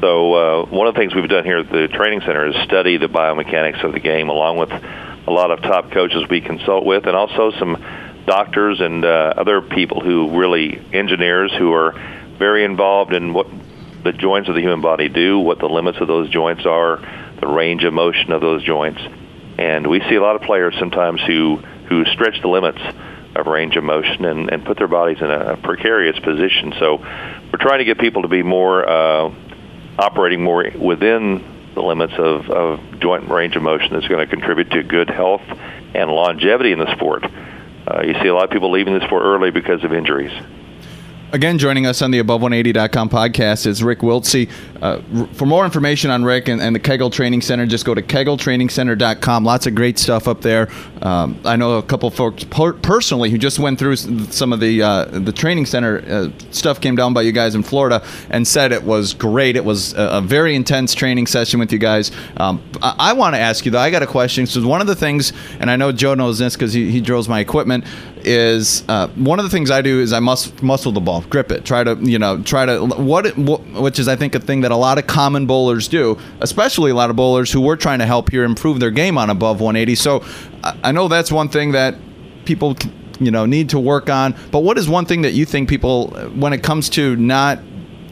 So 0.00 0.34
uh, 0.34 0.66
one 0.66 0.86
of 0.86 0.94
the 0.94 1.00
things 1.00 1.14
we've 1.14 1.28
done 1.28 1.44
here 1.44 1.58
at 1.58 1.70
the 1.70 1.88
training 1.88 2.20
center 2.20 2.46
is 2.46 2.56
study 2.64 2.96
the 2.96 3.08
biomechanics 3.08 3.84
of 3.84 3.92
the 3.92 4.00
game, 4.00 4.28
along 4.28 4.58
with 4.58 4.70
a 4.70 5.30
lot 5.30 5.50
of 5.50 5.60
top 5.62 5.90
coaches 5.90 6.28
we 6.28 6.40
consult 6.40 6.84
with, 6.84 7.06
and 7.06 7.16
also 7.16 7.52
some 7.58 7.76
doctors 8.26 8.80
and 8.80 9.04
uh, 9.04 9.34
other 9.36 9.60
people 9.60 10.00
who 10.00 10.38
really 10.38 10.80
engineers 10.92 11.52
who 11.56 11.72
are 11.72 11.92
very 12.38 12.64
involved 12.64 13.12
in 13.12 13.32
what 13.32 13.46
the 14.06 14.12
joints 14.12 14.48
of 14.48 14.54
the 14.54 14.60
human 14.60 14.80
body 14.80 15.08
do, 15.08 15.38
what 15.38 15.58
the 15.58 15.68
limits 15.68 15.98
of 16.00 16.08
those 16.08 16.30
joints 16.30 16.64
are, 16.64 16.98
the 17.40 17.46
range 17.46 17.84
of 17.84 17.92
motion 17.92 18.32
of 18.32 18.40
those 18.40 18.62
joints. 18.62 19.00
And 19.58 19.86
we 19.86 20.00
see 20.08 20.14
a 20.14 20.22
lot 20.22 20.36
of 20.36 20.42
players 20.42 20.74
sometimes 20.78 21.20
who, 21.26 21.56
who 21.88 22.04
stretch 22.06 22.40
the 22.40 22.48
limits 22.48 22.80
of 23.34 23.46
range 23.46 23.76
of 23.76 23.84
motion 23.84 24.24
and, 24.24 24.50
and 24.50 24.64
put 24.64 24.78
their 24.78 24.88
bodies 24.88 25.18
in 25.20 25.30
a 25.30 25.56
precarious 25.56 26.18
position. 26.20 26.72
So 26.78 26.98
we're 26.98 27.60
trying 27.60 27.78
to 27.78 27.84
get 27.84 27.98
people 27.98 28.22
to 28.22 28.28
be 28.28 28.42
more 28.42 28.88
uh, 28.88 29.34
operating 29.98 30.42
more 30.42 30.64
within 30.78 31.72
the 31.74 31.82
limits 31.82 32.14
of, 32.16 32.48
of 32.48 33.00
joint 33.00 33.28
range 33.28 33.56
of 33.56 33.62
motion 33.62 33.92
that's 33.92 34.08
going 34.08 34.24
to 34.24 34.30
contribute 34.30 34.70
to 34.70 34.82
good 34.82 35.10
health 35.10 35.42
and 35.94 36.10
longevity 36.10 36.72
in 36.72 36.78
the 36.78 36.94
sport. 36.96 37.24
Uh, 37.24 38.02
you 38.02 38.14
see 38.22 38.28
a 38.28 38.34
lot 38.34 38.44
of 38.44 38.50
people 38.50 38.70
leaving 38.70 38.98
the 38.98 39.04
sport 39.06 39.22
early 39.24 39.50
because 39.50 39.84
of 39.84 39.92
injuries. 39.92 40.32
Again, 41.32 41.58
joining 41.58 41.86
us 41.86 42.02
on 42.02 42.12
the 42.12 42.22
Above180.com 42.22 43.08
podcast 43.08 43.66
is 43.66 43.82
Rick 43.82 43.98
Wiltse. 43.98 44.48
Uh, 44.80 45.00
for 45.32 45.44
more 45.44 45.64
information 45.64 46.08
on 46.08 46.22
Rick 46.24 46.46
and, 46.46 46.62
and, 46.62 46.72
the 46.72 46.78
Kegel 46.78 47.10
Training 47.10 47.40
Center, 47.40 47.66
just 47.66 47.84
go 47.84 47.94
to 47.94 48.02
kegeltrainingcenter.com. 48.02 49.44
Lots 49.44 49.66
of 49.66 49.74
great 49.74 49.98
stuff 49.98 50.28
up 50.28 50.40
there. 50.40 50.68
Um, 51.02 51.36
I 51.44 51.56
know 51.56 51.78
a 51.78 51.82
couple 51.82 52.08
folks 52.10 52.44
per- 52.44 52.74
personally 52.74 53.30
who 53.30 53.38
just 53.38 53.58
went 53.58 53.76
through 53.76 53.96
some 53.96 54.52
of 54.52 54.60
the 54.60 54.80
uh, 54.82 55.04
the 55.06 55.32
training 55.32 55.66
center 55.66 56.04
uh, 56.06 56.30
stuff 56.52 56.80
came 56.80 56.94
down 56.94 57.12
by 57.12 57.22
you 57.22 57.32
guys 57.32 57.56
in 57.56 57.64
Florida 57.64 58.06
and 58.30 58.46
said 58.46 58.70
it 58.70 58.84
was 58.84 59.12
great. 59.12 59.56
It 59.56 59.64
was 59.64 59.94
a, 59.94 60.18
a 60.18 60.20
very 60.20 60.54
intense 60.54 60.94
training 60.94 61.26
session 61.26 61.58
with 61.58 61.72
you 61.72 61.78
guys. 61.78 62.12
Um, 62.36 62.62
I, 62.80 62.94
I 62.98 63.12
want 63.14 63.34
to 63.34 63.40
ask 63.40 63.64
you 63.64 63.72
though. 63.72 63.80
I 63.80 63.90
got 63.90 64.04
a 64.04 64.06
question. 64.06 64.46
So 64.46 64.64
one 64.64 64.80
of 64.80 64.86
the 64.86 64.96
things, 64.96 65.32
and 65.58 65.72
I 65.72 65.76
know 65.76 65.90
Joe 65.90 66.14
knows 66.14 66.38
this 66.38 66.54
because 66.54 66.72
he, 66.72 66.88
he 66.88 67.00
drills 67.00 67.28
my 67.28 67.40
equipment 67.40 67.84
is 68.26 68.82
uh, 68.88 69.08
one 69.08 69.38
of 69.38 69.44
the 69.44 69.50
things 69.50 69.70
I 69.70 69.80
do 69.80 70.00
is 70.00 70.12
I 70.12 70.20
must 70.20 70.62
muscle 70.62 70.92
the 70.92 71.00
ball, 71.00 71.15
grip 71.22 71.50
it, 71.50 71.64
try 71.64 71.84
to 71.84 71.96
you 72.00 72.18
know 72.18 72.42
try 72.42 72.66
to 72.66 72.84
what, 72.84 73.36
what 73.36 73.64
which 73.72 73.98
is 73.98 74.08
I 74.08 74.16
think 74.16 74.34
a 74.34 74.40
thing 74.40 74.62
that 74.62 74.70
a 74.70 74.76
lot 74.76 74.98
of 74.98 75.06
common 75.06 75.46
bowlers 75.46 75.88
do, 75.88 76.18
especially 76.40 76.90
a 76.90 76.94
lot 76.94 77.10
of 77.10 77.16
bowlers 77.16 77.52
who 77.52 77.60
we're 77.60 77.76
trying 77.76 77.98
to 78.00 78.06
help 78.06 78.30
here 78.30 78.44
improve 78.44 78.80
their 78.80 78.90
game 78.90 79.18
on 79.18 79.30
above 79.30 79.60
180. 79.60 79.94
So 79.94 80.24
I 80.62 80.92
know 80.92 81.08
that's 81.08 81.32
one 81.32 81.48
thing 81.48 81.72
that 81.72 81.96
people 82.44 82.76
you 83.20 83.30
know 83.30 83.46
need 83.46 83.70
to 83.70 83.78
work 83.78 84.10
on. 84.10 84.34
But 84.50 84.60
what 84.60 84.78
is 84.78 84.88
one 84.88 85.06
thing 85.06 85.22
that 85.22 85.32
you 85.32 85.44
think 85.44 85.68
people 85.68 86.08
when 86.34 86.52
it 86.52 86.62
comes 86.62 86.88
to 86.90 87.16
not 87.16 87.60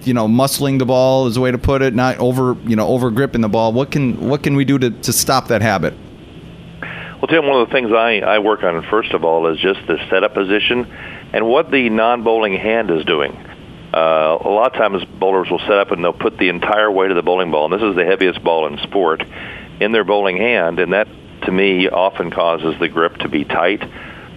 you 0.03 0.15
know 0.15 0.29
muscling 0.29 0.79
the 0.79 0.87
ball 0.87 1.27
is 1.27 1.37
a 1.37 1.41
way 1.41 1.51
to 1.51 1.59
put 1.59 1.83
it, 1.83 1.95
not 1.95 2.19
over 2.19 2.57
you 2.65 2.77
know 2.77 2.89
over 2.89 3.11
gripping 3.11 3.41
the 3.41 3.49
ball. 3.49 3.73
What 3.73 3.91
can 3.91 4.29
what 4.29 4.43
can 4.43 4.57
we 4.57 4.65
do 4.65 4.79
to, 4.79 4.91
to 4.91 5.13
stop 5.13 5.49
that 5.49 5.63
habit? 5.63 5.95
Well, 7.25 7.29
Tim, 7.29 7.47
one 7.47 7.63
of 7.63 7.69
the 7.69 7.73
things 7.73 7.91
I, 7.91 8.19
I 8.19 8.39
work 8.39 8.63
on 8.65 8.83
first 8.91 9.13
of 9.13 9.25
all 9.25 9.47
is 9.47 9.59
just 9.59 9.81
the 9.87 9.97
setup 10.11 10.35
position 10.35 10.87
and 11.35 11.45
what 11.49 11.69
the 11.73 11.91
non-bowling 11.91 12.55
hand 12.55 12.93
is 12.93 13.05
doing. 13.05 13.33
Uh, 13.93 14.39
a 14.41 14.49
lot 14.49 14.73
of 14.73 14.73
times 14.75 15.05
bowlers 15.19 15.51
will 15.51 15.59
set 15.59 15.73
up 15.73 15.91
and 15.91 16.03
they'll 16.03 16.13
put 16.13 16.39
the 16.39 16.49
entire 16.49 16.89
weight 16.89 17.11
of 17.11 17.17
the 17.17 17.23
bowling 17.23 17.51
ball, 17.51 17.65
and 17.65 17.75
this 17.75 17.87
is 17.87 17.97
the 17.97 18.05
heaviest 18.05 18.43
ball 18.43 18.69
in 18.69 18.79
sport, 18.79 19.21
in 19.81 19.91
their 19.91 20.05
bowling 20.05 20.37
hand, 20.37 20.79
and 20.79 20.93
that 20.93 21.09
to 21.43 21.51
me 21.51 21.89
often 21.89 22.31
causes 22.31 22.79
the 22.79 22.89
grip 22.89 23.17
to 23.19 23.29
be 23.29 23.45
tight, 23.45 23.83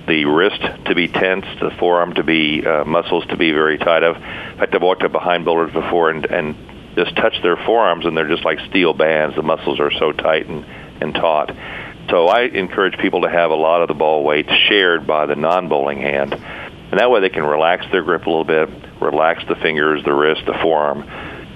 the 0.08 0.26
wrist 0.26 0.60
to 0.86 0.96
be 0.96 1.08
tense, 1.08 1.46
the 1.62 1.70
forearm 1.80 2.16
to 2.16 2.24
be 2.24 2.66
uh, 2.66 2.84
muscles 2.84 3.26
to 3.28 3.38
be 3.38 3.52
very 3.52 3.78
tight. 3.78 4.04
I've, 4.04 4.16
in 4.16 4.58
fact, 4.58 4.74
I've 4.74 4.82
walked 4.82 5.04
up 5.04 5.12
behind 5.12 5.46
bowlers 5.46 5.72
before 5.72 6.10
and, 6.10 6.26
and 6.26 6.56
just 6.96 7.16
touched 7.16 7.44
their 7.44 7.58
forearms, 7.58 8.08
and 8.08 8.18
they're 8.18 8.28
just 8.28 8.44
like 8.44 8.60
steel 8.70 8.94
bands. 8.94 9.36
The 9.36 9.44
muscles 9.44 9.80
are 9.80 9.92
so 9.92 10.14
tight 10.14 10.48
and, 10.48 10.66
and 11.00 11.14
taut. 11.14 11.56
So 12.10 12.28
I 12.28 12.44
encourage 12.44 12.98
people 12.98 13.22
to 13.22 13.30
have 13.30 13.52
a 13.52 13.56
lot 13.56 13.82
of 13.82 13.88
the 13.88 13.94
ball 13.94 14.24
weight 14.24 14.50
shared 14.68 15.06
by 15.06 15.26
the 15.26 15.36
non-bowling 15.36 16.00
hand. 16.00 16.42
And 16.90 17.00
that 17.00 17.12
way 17.12 17.20
they 17.22 17.30
can 17.30 17.44
relax 17.44 17.86
their 17.92 18.02
grip 18.02 18.26
a 18.26 18.30
little 18.30 18.46
bit, 18.46 18.70
relax 19.02 19.44
the 19.48 19.56
fingers, 19.56 20.04
the 20.04 20.14
wrist, 20.14 20.46
the 20.46 20.58
forearm. 20.62 21.04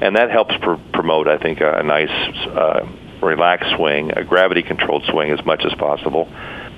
And 0.01 0.15
that 0.15 0.29
helps 0.29 0.53
pr- 0.61 0.75
promote, 0.93 1.27
I 1.27 1.37
think, 1.37 1.61
a, 1.61 1.79
a 1.79 1.83
nice 1.83 2.09
uh, 2.47 2.87
relaxed 3.21 3.75
swing, 3.75 4.11
a 4.11 4.23
gravity-controlled 4.23 5.05
swing 5.05 5.31
as 5.31 5.45
much 5.45 5.63
as 5.63 5.73
possible. 5.75 6.27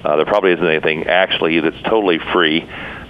Uh, 0.04 0.18
there 0.18 0.26
probably 0.26 0.52
isn't 0.52 0.68
anything 0.68 1.08
actually 1.08 1.60
that's 1.62 1.82
totally 1.84 2.20
free, 2.32 2.62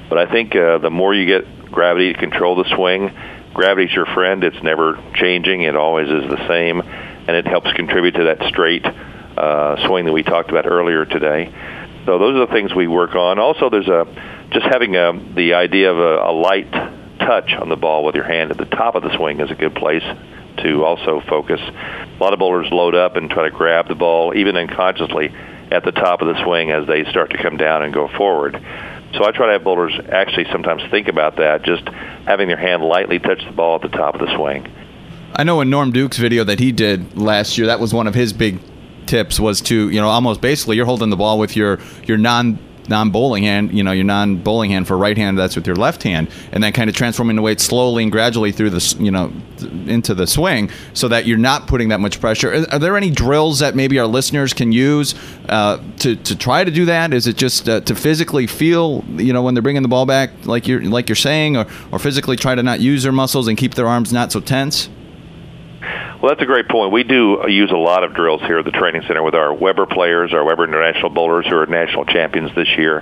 but 0.10 0.18
I 0.18 0.32
think 0.32 0.56
uh, 0.56 0.78
the 0.78 0.92
more 0.92 1.14
you 1.14 1.26
get 1.26 1.72
gravity 1.72 2.14
to 2.14 2.20
control 2.20 2.56
the 2.56 2.70
swing, 2.76 3.12
gravity's 3.54 3.94
your 3.94 4.06
friend. 4.06 4.44
It's 4.44 4.62
never 4.62 5.02
changing. 5.16 5.64
It 5.64 5.76
always 5.76 6.08
is 6.08 6.30
the 6.30 6.48
same, 6.48 6.82
and 6.82 7.36
it 7.36 7.48
helps 7.48 7.74
contribute 7.74 8.16
to 8.16 8.24
that 8.26 8.44
straight 8.50 8.86
uh, 8.86 9.88
swing 9.88 10.06
that 10.06 10.14
we 10.14 10.24
talked 10.24 10.52
about 10.52 10.68
earlier 10.68 11.06
today. 11.06 11.52
So 12.06 12.20
those 12.20 12.36
are 12.36 12.46
the 12.46 12.54
things 12.54 12.76
we 12.76 12.88
work 12.88 13.16
on. 13.16 13.40
Also, 13.40 13.70
there's 13.70 13.88
a 13.88 14.06
just 14.54 14.66
having 14.66 14.96
a, 14.96 15.14
the 15.36 15.56
idea 15.56 15.92
of 15.92 15.98
a, 15.98 16.30
a 16.30 16.32
light 16.32 16.72
touch 17.20 17.54
on 17.54 17.70
the 17.70 17.76
ball 17.76 18.04
with 18.06 18.16
your 18.16 18.24
hand 18.24 18.52
at 18.52 18.58
the 18.58 18.66
top 18.66 18.96
of 18.96 19.04
the 19.04 19.16
swing 19.18 19.40
is 19.40 19.50
a 19.50 19.56
good 19.56 19.76
place 19.76 20.04
to 20.58 20.86
also 20.86 21.22
focus. 21.28 21.60
A 21.60 22.18
lot 22.20 22.34
of 22.34 22.40
bowlers 22.40 22.72
load 22.72 22.96
up 22.96 23.16
and 23.16 23.30
try 23.30 23.44
to 23.44 23.52
grab 23.52 23.88
the 23.88 23.96
ball, 23.96 24.34
even 24.36 24.56
unconsciously, 24.56 25.34
at 25.72 25.84
the 25.84 25.92
top 25.92 26.22
of 26.22 26.28
the 26.28 26.44
swing 26.44 26.72
as 26.72 26.86
they 26.88 27.04
start 27.06 27.32
to 27.32 27.42
come 27.42 27.58
down 27.58 27.82
and 27.82 27.94
go 27.94 28.08
forward. 28.08 28.54
So 29.14 29.26
I 29.26 29.32
try 29.32 29.48
to 29.48 29.54
have 29.54 29.64
bowlers 29.64 29.94
actually 30.12 30.46
sometimes 30.52 30.84
think 30.92 31.08
about 31.08 31.38
that, 31.38 31.64
just 31.64 31.88
having 32.26 32.48
their 32.48 32.58
hand 32.58 32.84
lightly 32.84 33.20
touch 33.20 33.44
the 33.46 33.52
ball 33.52 33.76
at 33.76 33.82
the 33.82 33.96
top 33.96 34.16
of 34.16 34.22
the 34.22 34.36
swing. 34.36 34.72
I 35.36 35.44
know 35.44 35.62
in 35.62 35.70
Norm 35.70 35.92
Duke's 35.92 36.18
video 36.18 36.44
that 36.44 36.60
he 36.60 36.72
did 36.72 37.18
last 37.18 37.58
year, 37.58 37.68
that 37.68 37.80
was 37.80 37.94
one 37.94 38.08
of 38.08 38.14
his 38.14 38.34
big 38.34 38.60
tips 39.06 39.40
was 39.40 39.60
to 39.60 39.90
you 39.90 40.00
know 40.00 40.08
almost 40.08 40.40
basically 40.40 40.78
you're 40.78 40.86
holding 40.86 41.10
the 41.10 41.18
ball 41.18 41.38
with 41.38 41.58
your 41.58 41.78
your 42.06 42.18
non 42.18 42.58
non 42.88 43.10
bowling 43.10 43.44
hand, 43.44 43.74
you 43.74 43.84
know, 43.84 43.92
your 43.92 44.04
non 44.04 44.38
bowling 44.38 44.72
hand 44.72 44.88
for 44.88 44.98
right 44.98 45.18
hand, 45.18 45.38
that's 45.38 45.56
with 45.56 45.68
your 45.68 45.76
left 45.76 46.04
hand, 46.04 46.30
and 46.52 46.64
then 46.64 46.74
kind 46.74 46.90
of 46.90 46.96
transforming 46.96 47.36
the 47.36 47.42
weight 47.42 47.60
slowly 47.60 48.04
and 48.04 48.12
gradually 48.12 48.52
through 48.52 48.70
the, 48.70 48.96
you 49.00 49.12
know, 49.12 49.32
into 49.88 50.14
the 50.14 50.28
swing 50.28 50.70
so 50.94 51.08
that 51.08 51.26
you're 51.26 51.38
not 51.38 51.68
putting 51.68 51.90
that 51.90 52.00
much 52.00 52.20
pressure. 52.20 52.54
Are, 52.54 52.74
are 52.74 52.80
there 52.80 52.98
any 52.98 53.10
drills 53.10 53.60
that 53.60 53.76
maybe 53.76 54.00
our 54.00 54.08
listeners 54.08 54.54
can 54.54 54.72
use 54.72 55.16
uh, 55.50 55.82
to, 56.00 56.16
to 56.16 56.36
try 56.36 56.64
to 56.64 56.72
do 56.72 56.86
that? 56.86 57.14
Is 57.14 57.28
it 57.28 57.38
just 57.38 57.68
uh, 57.70 57.82
to 57.82 57.96
physically 57.96 58.48
feel, 58.48 59.04
you 59.16 59.34
know, 59.34 59.42
when 59.42 59.54
they're 59.54 59.62
bringing 59.64 59.84
the 59.84 59.88
ball 59.88 60.06
back, 60.06 60.32
like 60.46 60.68
you're, 60.68 60.82
like 60.82 61.10
you're 61.10 61.16
saying, 61.16 61.58
or, 61.58 61.66
or 61.92 62.00
physically 62.00 62.36
try 62.36 62.56
to 62.56 62.64
not 62.64 62.80
use 62.80 63.04
their 63.04 63.12
muscles 63.12 63.48
and 63.48 63.58
keep 63.58 63.76
their 63.76 63.88
arms 63.88 64.12
not 64.12 64.32
so 64.32 64.40
tense? 64.40 64.90
Well, 66.24 66.30
that's 66.30 66.42
a 66.42 66.46
great 66.46 66.70
point. 66.70 66.94
We 66.94 67.04
do 67.04 67.44
use 67.50 67.70
a 67.72 67.76
lot 67.76 68.06
of 68.06 68.14
drills 68.14 68.40
here 68.44 68.60
at 68.60 68.64
the 68.64 68.72
training 68.72 69.02
center 69.08 69.22
with 69.22 69.36
our 69.36 69.54
Webber 69.54 69.86
players, 69.86 70.32
our 70.34 70.46
Webber 70.46 70.64
International 70.64 71.10
bowlers 71.10 71.46
who 71.46 71.58
are 71.58 71.66
national 71.66 72.06
champions 72.06 72.56
this 72.56 72.70
year. 72.78 73.02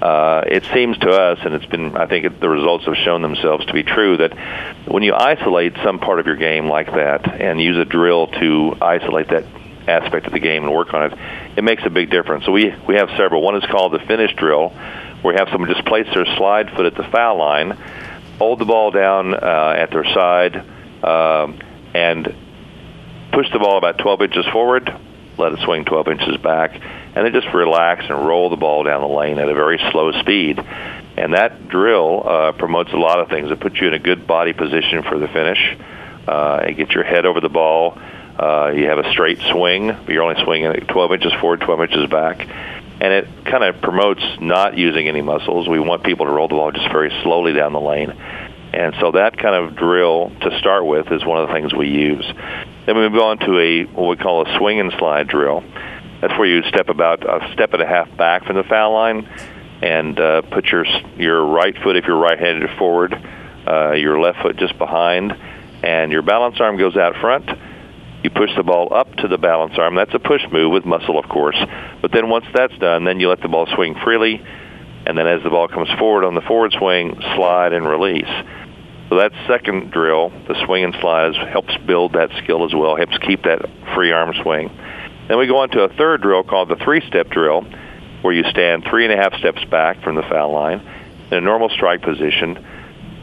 Uh, 0.00 0.44
it 0.46 0.62
seems 0.72 0.96
to 0.98 1.10
us, 1.10 1.40
and 1.42 1.54
it's 1.54 1.66
been, 1.66 1.96
I 1.96 2.06
think 2.06 2.26
it, 2.26 2.40
the 2.40 2.48
results 2.48 2.84
have 2.84 2.94
shown 2.94 3.22
themselves 3.22 3.66
to 3.66 3.72
be 3.72 3.82
true, 3.82 4.18
that 4.18 4.86
when 4.86 5.02
you 5.02 5.14
isolate 5.14 5.74
some 5.82 5.98
part 5.98 6.20
of 6.20 6.26
your 6.26 6.36
game 6.36 6.68
like 6.68 6.86
that 6.86 7.40
and 7.40 7.60
use 7.60 7.76
a 7.76 7.84
drill 7.84 8.28
to 8.28 8.76
isolate 8.80 9.30
that 9.30 9.46
aspect 9.88 10.28
of 10.28 10.32
the 10.32 10.38
game 10.38 10.62
and 10.62 10.72
work 10.72 10.94
on 10.94 11.10
it, 11.10 11.18
it 11.56 11.64
makes 11.64 11.82
a 11.84 11.90
big 11.90 12.08
difference. 12.08 12.44
So 12.44 12.52
we, 12.52 12.72
we 12.86 12.94
have 12.94 13.08
several. 13.16 13.42
One 13.42 13.56
is 13.56 13.64
called 13.68 13.94
the 13.94 14.06
finish 14.06 14.32
drill, 14.36 14.68
where 15.22 15.34
we 15.34 15.40
have 15.40 15.48
someone 15.50 15.68
just 15.68 15.84
place 15.86 16.06
their 16.14 16.24
slide 16.36 16.70
foot 16.76 16.86
at 16.86 16.94
the 16.94 17.08
foul 17.10 17.36
line, 17.36 17.72
hold 18.38 18.60
the 18.60 18.64
ball 18.64 18.92
down 18.92 19.34
uh, 19.34 19.74
at 19.76 19.90
their 19.90 20.04
side, 20.04 20.54
um, 21.02 21.58
and 21.94 22.32
push 23.32 23.50
the 23.52 23.58
ball 23.58 23.78
about 23.78 23.98
12 23.98 24.22
inches 24.22 24.46
forward, 24.52 24.92
let 25.38 25.52
it 25.52 25.60
swing 25.60 25.84
12 25.84 26.08
inches 26.08 26.36
back, 26.38 26.74
and 26.74 27.24
then 27.24 27.32
just 27.32 27.52
relax 27.54 28.04
and 28.08 28.26
roll 28.26 28.50
the 28.50 28.56
ball 28.56 28.84
down 28.84 29.00
the 29.00 29.08
lane 29.08 29.38
at 29.38 29.48
a 29.48 29.54
very 29.54 29.78
slow 29.90 30.12
speed. 30.20 30.58
And 31.16 31.34
that 31.34 31.68
drill 31.68 32.22
uh, 32.26 32.52
promotes 32.52 32.92
a 32.92 32.96
lot 32.96 33.20
of 33.20 33.28
things. 33.28 33.50
It 33.50 33.60
puts 33.60 33.80
you 33.80 33.88
in 33.88 33.94
a 33.94 33.98
good 33.98 34.26
body 34.26 34.52
position 34.52 35.02
for 35.02 35.18
the 35.18 35.28
finish. 35.28 35.76
Uh, 36.26 36.60
it 36.68 36.74
gets 36.74 36.92
your 36.92 37.04
head 37.04 37.26
over 37.26 37.40
the 37.40 37.48
ball. 37.48 37.98
Uh, 38.38 38.72
you 38.74 38.86
have 38.86 38.98
a 38.98 39.10
straight 39.12 39.40
swing. 39.40 39.88
But 39.88 40.08
you're 40.08 40.22
only 40.22 40.42
swinging 40.44 40.72
12 40.72 41.12
inches 41.12 41.32
forward, 41.40 41.60
12 41.60 41.80
inches 41.82 42.10
back. 42.10 42.40
And 42.40 43.12
it 43.12 43.28
kind 43.44 43.64
of 43.64 43.80
promotes 43.80 44.22
not 44.40 44.76
using 44.76 45.08
any 45.08 45.22
muscles. 45.22 45.68
We 45.68 45.80
want 45.80 46.04
people 46.04 46.26
to 46.26 46.32
roll 46.32 46.48
the 46.48 46.54
ball 46.54 46.70
just 46.70 46.90
very 46.92 47.10
slowly 47.22 47.54
down 47.54 47.72
the 47.72 47.80
lane. 47.80 48.14
And 48.72 48.94
so 49.00 49.12
that 49.12 49.36
kind 49.36 49.54
of 49.54 49.74
drill 49.74 50.30
to 50.42 50.58
start 50.58 50.86
with 50.86 51.10
is 51.10 51.24
one 51.24 51.42
of 51.42 51.48
the 51.48 51.54
things 51.54 51.74
we 51.74 51.88
use. 51.88 52.24
Then 52.90 52.98
we 52.98 53.08
move 53.08 53.22
on 53.22 53.38
to 53.38 53.56
a 53.56 53.84
what 53.84 54.08
we 54.08 54.16
call 54.16 54.44
a 54.44 54.58
swing 54.58 54.80
and 54.80 54.92
slide 54.98 55.28
drill. 55.28 55.62
That's 56.20 56.36
where 56.36 56.46
you 56.46 56.60
step 56.70 56.88
about 56.88 57.22
a 57.22 57.52
step 57.52 57.72
and 57.72 57.80
a 57.80 57.86
half 57.86 58.16
back 58.16 58.44
from 58.44 58.56
the 58.56 58.64
foul 58.64 58.94
line 58.94 59.28
and 59.80 60.18
uh, 60.18 60.42
put 60.50 60.64
your 60.64 60.84
your 61.16 61.46
right 61.46 61.76
foot, 61.84 61.94
if 61.94 62.04
you're 62.06 62.18
right-handed, 62.18 62.68
forward, 62.78 63.14
uh, 63.64 63.92
your 63.92 64.18
left 64.18 64.42
foot 64.42 64.56
just 64.56 64.76
behind, 64.76 65.32
and 65.84 66.10
your 66.10 66.22
balance 66.22 66.56
arm 66.58 66.78
goes 66.78 66.96
out 66.96 67.14
front. 67.20 67.48
You 68.24 68.30
push 68.30 68.50
the 68.56 68.64
ball 68.64 68.92
up 68.92 69.14
to 69.18 69.28
the 69.28 69.38
balance 69.38 69.74
arm. 69.78 69.94
That's 69.94 70.14
a 70.14 70.18
push 70.18 70.42
move 70.50 70.72
with 70.72 70.84
muscle, 70.84 71.16
of 71.16 71.28
course. 71.28 71.58
But 72.02 72.10
then 72.10 72.28
once 72.28 72.46
that's 72.52 72.76
done, 72.78 73.04
then 73.04 73.20
you 73.20 73.28
let 73.28 73.40
the 73.40 73.46
ball 73.46 73.68
swing 73.72 73.94
freely, 74.02 74.44
and 75.06 75.16
then 75.16 75.28
as 75.28 75.44
the 75.44 75.50
ball 75.50 75.68
comes 75.68 75.90
forward 75.96 76.24
on 76.24 76.34
the 76.34 76.40
forward 76.40 76.72
swing, 76.76 77.14
slide 77.36 77.72
and 77.72 77.86
release. 77.86 78.26
So 79.10 79.16
that 79.16 79.32
second 79.48 79.90
drill, 79.90 80.30
the 80.46 80.54
swing 80.64 80.84
and 80.84 80.94
slide, 81.00 81.34
helps 81.34 81.76
build 81.78 82.12
that 82.12 82.30
skill 82.44 82.64
as 82.64 82.72
well, 82.72 82.94
helps 82.94 83.18
keep 83.18 83.42
that 83.42 83.68
free 83.92 84.12
arm 84.12 84.32
swing. 84.40 84.70
Then 85.26 85.36
we 85.36 85.48
go 85.48 85.58
on 85.58 85.70
to 85.70 85.82
a 85.82 85.88
third 85.88 86.22
drill 86.22 86.44
called 86.44 86.68
the 86.68 86.76
three-step 86.76 87.28
drill, 87.28 87.62
where 88.22 88.32
you 88.32 88.44
stand 88.50 88.84
three 88.88 89.04
and 89.04 89.12
a 89.12 89.16
half 89.16 89.34
steps 89.40 89.64
back 89.64 90.02
from 90.04 90.14
the 90.14 90.22
foul 90.22 90.52
line 90.52 90.80
in 91.32 91.38
a 91.38 91.40
normal 91.40 91.70
strike 91.70 92.02
position. 92.02 92.56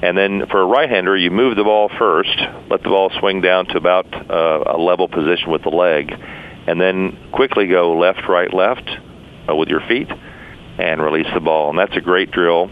And 0.02 0.18
then 0.18 0.46
for 0.52 0.62
a 0.62 0.66
right-hander, 0.66 1.16
you 1.16 1.32
move 1.32 1.56
the 1.56 1.64
ball 1.64 1.90
first, 1.98 2.38
let 2.70 2.84
the 2.84 2.90
ball 2.90 3.10
swing 3.20 3.40
down 3.40 3.68
to 3.68 3.78
about 3.78 4.14
uh, 4.14 4.76
a 4.76 4.78
level 4.78 5.08
position 5.08 5.52
with 5.52 5.64
the 5.64 5.70
leg, 5.70 6.12
and 6.68 6.82
then 6.82 7.18
quickly 7.32 7.66
go 7.66 7.98
left, 7.98 8.28
right, 8.28 8.54
left 8.54 8.90
uh, 9.50 9.56
with 9.56 9.70
your 9.70 9.82
feet 9.88 10.10
and 10.80 11.02
release 11.02 11.28
the 11.34 11.40
ball. 11.40 11.70
And 11.70 11.80
that's 11.80 11.96
a 11.96 12.02
great 12.02 12.32
drill 12.32 12.70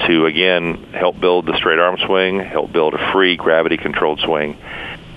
to 0.00 0.26
again 0.26 0.82
help 0.92 1.18
build 1.18 1.46
the 1.46 1.56
straight 1.56 1.78
arm 1.78 1.98
swing, 1.98 2.40
help 2.40 2.72
build 2.72 2.94
a 2.94 3.12
free 3.12 3.36
gravity 3.36 3.76
controlled 3.76 4.20
swing, 4.20 4.56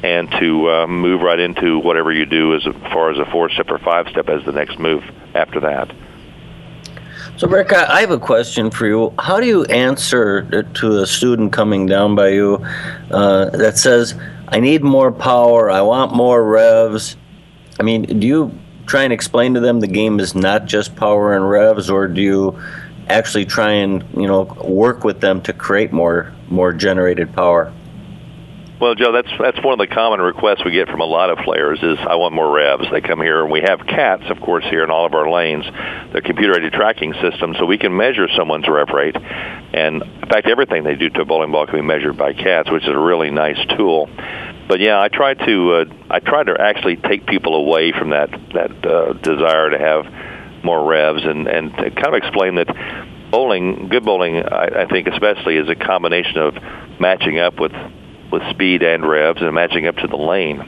and 0.04 0.32
to 0.32 0.70
uh, 0.70 0.88
move 0.88 1.22
right 1.22 1.40
into 1.40 1.80
whatever 1.80 2.12
you 2.12 2.26
do 2.26 2.56
as 2.56 2.64
far 2.64 3.12
as 3.12 3.20
a 3.20 3.26
four 3.26 3.50
step 3.50 3.70
or 3.70 3.80
five 3.80 4.08
step 4.10 4.30
as 4.30 4.44
the 4.46 4.52
next 4.52 4.80
move 4.80 5.04
after 5.34 5.60
that. 5.62 5.92
So, 7.38 7.48
Rick, 7.48 7.72
I 7.72 8.02
have 8.02 8.10
a 8.10 8.18
question 8.18 8.72
for 8.72 8.88
you. 8.88 9.14
How 9.20 9.40
do 9.40 9.46
you 9.46 9.64
answer 9.66 10.64
to 10.64 11.02
a 11.04 11.06
student 11.06 11.54
coming 11.54 11.86
down 11.86 12.16
by 12.16 12.30
you 12.30 12.66
uh, 13.12 13.52
that 13.52 13.78
says, 13.78 14.16
I 14.48 14.60
need 14.60 14.84
more 14.84 15.12
power, 15.12 15.70
I 15.70 15.82
want 15.82 16.16
more 16.16 16.44
revs? 16.44 17.16
I 17.80 17.84
mean, 17.84 18.20
do 18.20 18.26
you 18.26 18.60
try 18.88 19.04
and 19.04 19.14
explain 19.14 19.54
to 19.54 19.60
them 19.60 19.82
the 19.82 19.88
game 19.88 20.20
is 20.20 20.34
not 20.34 20.66
just 20.66 20.96
power 20.96 21.36
and 21.36 21.48
revs, 21.48 21.92
or 21.92 22.08
do 22.08 22.22
you 22.22 22.60
actually 23.10 23.46
try 23.46 23.72
and 23.72 24.04
you 24.16 24.28
know 24.28 24.44
work 24.64 25.04
with 25.04 25.22
them 25.22 25.42
to 25.42 25.54
create 25.54 25.92
more 25.92 26.34
more 26.50 26.74
generated 26.74 27.34
power. 27.34 27.74
Well, 28.80 28.94
Joe, 28.94 29.12
that's 29.12 29.32
that's 29.40 29.58
one 29.64 29.74
of 29.74 29.80
the 29.80 29.92
common 29.92 30.22
requests 30.22 30.64
we 30.64 30.70
get 30.70 30.88
from 30.88 31.02
a 31.02 31.06
lot 31.06 31.32
of 31.32 31.40
players 31.40 31.80
is 31.82 31.98
I 31.98 32.14
want 32.16 32.36
more 32.36 32.54
revs. 32.54 32.86
They 32.92 33.02
come 33.02 33.20
here 33.22 33.42
and 33.42 33.52
we 33.52 33.62
have 33.62 33.80
CATS, 33.88 34.30
of 34.30 34.40
course, 34.40 34.64
here 34.66 34.84
in 34.84 34.92
all 34.92 35.08
of 35.08 35.16
our 35.16 35.28
lanes, 35.28 35.66
the 36.14 36.22
computer-aided 36.22 36.74
tracking 36.74 37.14
system, 37.14 37.56
so 37.58 37.66
we 37.66 37.80
can 37.80 37.98
measure 37.98 38.28
someone's 38.38 38.68
rev 38.68 38.90
rate. 38.90 39.16
And 39.16 40.04
in 40.04 40.30
fact, 40.30 40.46
everything 40.48 40.84
they 40.84 40.94
do 40.94 41.10
to 41.10 41.22
a 41.22 41.26
bowling 41.26 41.52
ball 41.52 41.66
can 41.66 41.76
be 41.76 41.82
measured 41.82 42.18
by 42.18 42.34
CATS, 42.34 42.70
which 42.70 42.84
is 42.84 42.90
a 42.90 43.00
really 43.00 43.32
nice 43.32 43.58
tool. 43.76 44.12
But 44.68 44.80
yeah, 44.80 45.02
I 45.02 45.08
try 45.08 45.34
to 45.34 45.74
uh, 45.74 45.86
I 46.12 46.20
try 46.20 46.44
to 46.44 46.62
actually 46.62 46.98
take 46.98 47.26
people 47.26 47.56
away 47.56 47.94
from 47.94 48.12
that 48.12 48.30
that 48.54 48.86
uh, 48.86 49.14
desire 49.14 49.72
to 49.72 49.80
have 49.80 50.37
more 50.68 50.86
revs 50.86 51.24
and 51.24 51.48
and 51.48 51.74
kind 51.74 52.08
of 52.08 52.16
explain 52.16 52.56
that 52.56 52.68
bowling, 53.32 53.88
good 53.90 54.04
bowling, 54.04 54.44
I, 54.44 54.84
I 54.84 54.88
think 54.88 55.08
especially 55.08 55.56
is 55.56 55.70
a 55.70 55.76
combination 55.76 56.38
of 56.38 56.54
matching 57.00 57.40
up 57.40 57.60
with 57.60 57.72
with 58.32 58.44
speed 58.52 58.84
and 58.84 59.08
revs 59.08 59.42
and 59.42 59.54
matching 59.56 59.88
up 59.88 59.96
to 59.96 60.08
the 60.08 60.18
lane. 60.18 60.60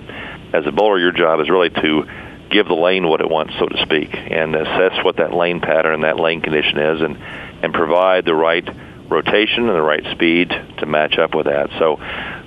As 0.53 0.65
a 0.65 0.72
bowler, 0.72 0.98
your 0.98 1.12
job 1.12 1.41
is 1.41 1.50
really 1.50 1.70
to 1.70 2.03
give 2.50 2.68
the 2.68 2.74
lane 2.74 3.08
what 3.08 3.22
it 3.22 3.29
wants, 3.29 3.53
so 3.60 3.68
to 3.68 3.77
speak, 3.84 4.10
and 4.15 4.56
assess 4.56 5.03
what 5.03 5.18
that 5.18 5.34
lane 5.34 5.60
pattern 5.60 6.01
that 6.01 6.18
lane 6.18 6.41
condition 6.41 6.77
is, 6.79 7.01
and 7.01 7.18
and 7.62 7.74
provide 7.74 8.24
the 8.25 8.34
right 8.34 8.68
rotation 9.10 9.68
and 9.68 9.75
the 9.75 9.82
right 9.82 10.06
speed 10.13 10.50
to 10.77 10.86
match 10.86 11.18
up 11.18 11.36
with 11.36 11.48
that. 11.48 11.70
So, 11.77 11.98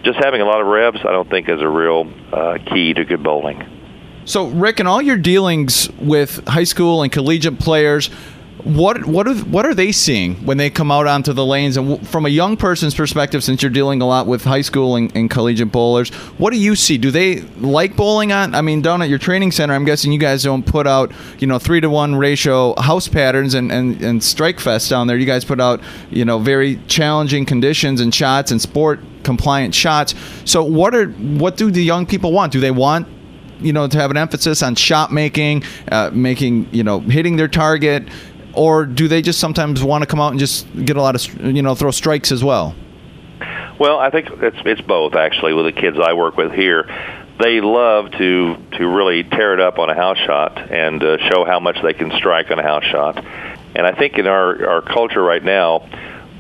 just 0.05 0.19
having 0.25 0.41
a 0.41 0.45
lot 0.45 0.61
of 0.61 0.67
revs, 0.67 0.99
I 1.01 1.13
don't 1.13 1.29
think 1.29 1.49
is 1.49 1.61
a 1.61 1.69
real 1.69 2.11
uh, 2.33 2.59
key 2.73 2.95
to 2.95 3.05
good 3.05 3.23
bowling. 3.23 3.82
So, 4.25 4.47
Rick, 4.49 4.79
in 4.79 4.87
all 4.87 5.02
your 5.02 5.17
dealings 5.17 5.91
with 5.99 6.47
high 6.47 6.64
school 6.64 7.02
and 7.02 7.11
collegiate 7.11 7.59
players, 7.59 8.09
what 8.64 9.05
what 9.07 9.26
are 9.26 9.35
what 9.35 9.67
are 9.67 9.75
they 9.75 9.91
seeing 9.91 10.37
when 10.47 10.57
they 10.57 10.71
come 10.71 10.93
out 10.93 11.07
onto 11.07 11.33
the 11.33 11.45
lanes? 11.45 11.76
And 11.76 12.07
from 12.07 12.26
a 12.26 12.29
young 12.29 12.57
person's 12.57 12.95
perspective, 12.95 13.43
since 13.43 13.61
you're 13.61 13.73
dealing 13.73 14.00
a 14.00 14.07
lot 14.07 14.29
with 14.29 14.45
high 14.45 14.61
school 14.61 14.95
and, 14.95 15.14
and, 15.17 15.29
collegiate 15.29 15.73
bowlers, 15.73 16.11
what 16.38 16.52
do 16.52 16.59
you 16.59 16.76
see? 16.76 16.97
Do 16.99 17.11
they 17.11 17.41
like 17.59 17.97
bowling 17.97 18.31
on? 18.31 18.55
I 18.55 18.62
mean, 18.62 18.81
down 18.81 19.02
at 19.02 19.09
your 19.09 19.19
training 19.19 19.50
center, 19.50 19.75
I'm 19.75 19.85
guessing 19.85 20.12
you 20.12 20.19
guys 20.19 20.45
don't 20.45 20.64
put 20.64 20.87
out 20.87 21.11
you 21.41 21.49
know 21.49 21.59
three 21.59 21.81
to 21.81 21.91
one 21.91 22.14
ratio 22.14 22.81
house 22.81 23.09
patterns 23.09 23.55
and 23.55 23.73
and, 23.73 24.00
and 24.00 24.23
strike 24.23 24.61
fest 24.61 24.88
down 24.88 25.09
there. 25.09 25.17
You 25.17 25.26
guys 25.26 25.45
put 25.45 25.61
out 25.61 25.81
you 26.11 26.25
know 26.25 26.38
very 26.38 26.76
challenging 26.87 27.45
conditions 27.45 28.00
and 28.00 28.14
shots 28.14 28.52
and 28.52 28.62
sport 28.62 29.00
compliant 29.25 29.75
shots. 29.75 30.14
So 30.45 30.62
what 30.62 30.95
are 30.95 31.07
what 31.09 31.57
do 31.57 31.71
the 31.73 31.83
young 31.83 32.07
people 32.07 32.33
want? 32.33 32.52
Do 32.52 32.61
they 32.61 32.71
want 32.71 33.09
you 33.62 33.73
know 33.73 33.87
to 33.88 33.99
have 33.99 34.11
an 34.11 34.16
emphasis 34.16 34.62
on 34.62 34.75
shot 34.75 35.12
making, 35.12 35.64
uh, 35.90 36.11
making 36.12 36.69
you 36.73 36.85
know 36.85 37.00
hitting 37.00 37.37
their 37.37 37.49
target, 37.49 38.09
or 38.52 38.87
do 38.87 39.09
they 39.09 39.23
just 39.23 39.38
sometimes 39.38 39.83
want 39.83 40.02
to 40.02 40.07
come 40.07 40.21
out 40.21 40.31
and 40.31 40.40
just 40.40 40.66
get 40.85 40.97
a 40.97 41.02
lot 41.02 41.14
of 41.14 41.45
you 41.45 41.62
know 41.62 41.75
throw 41.75 41.90
strikes 41.90 42.33
as 42.33 42.45
well? 42.45 42.75
Well, 43.78 43.99
I 43.99 44.11
think 44.11 44.28
it's 44.31 44.57
it's 44.64 44.81
both 44.83 45.14
actually. 45.14 45.54
With 45.54 45.75
the 45.75 45.81
kids 45.81 45.99
I 45.99 46.12
work 46.12 46.37
with 46.37 46.52
here, 46.52 46.85
they 47.40 47.61
love 47.61 48.11
to 48.12 48.57
to 48.78 48.87
really 48.87 49.25
tear 49.25 49.54
it 49.54 49.61
up 49.61 49.78
on 49.78 49.90
a 49.90 49.95
house 49.95 50.19
shot 50.19 50.59
and 50.71 51.02
uh, 51.02 51.19
show 51.31 51.45
how 51.45 51.61
much 51.61 51.78
they 51.83 51.92
can 51.92 52.11
strike 52.12 52.50
on 52.50 52.59
a 52.59 52.62
house 52.62 52.85
shot. 52.85 53.25
And 53.75 53.87
I 53.87 53.92
think 53.92 54.19
in 54.19 54.26
our 54.26 54.69
our 54.69 54.83
culture 54.83 55.23
right 55.23 55.42
now 55.42 55.88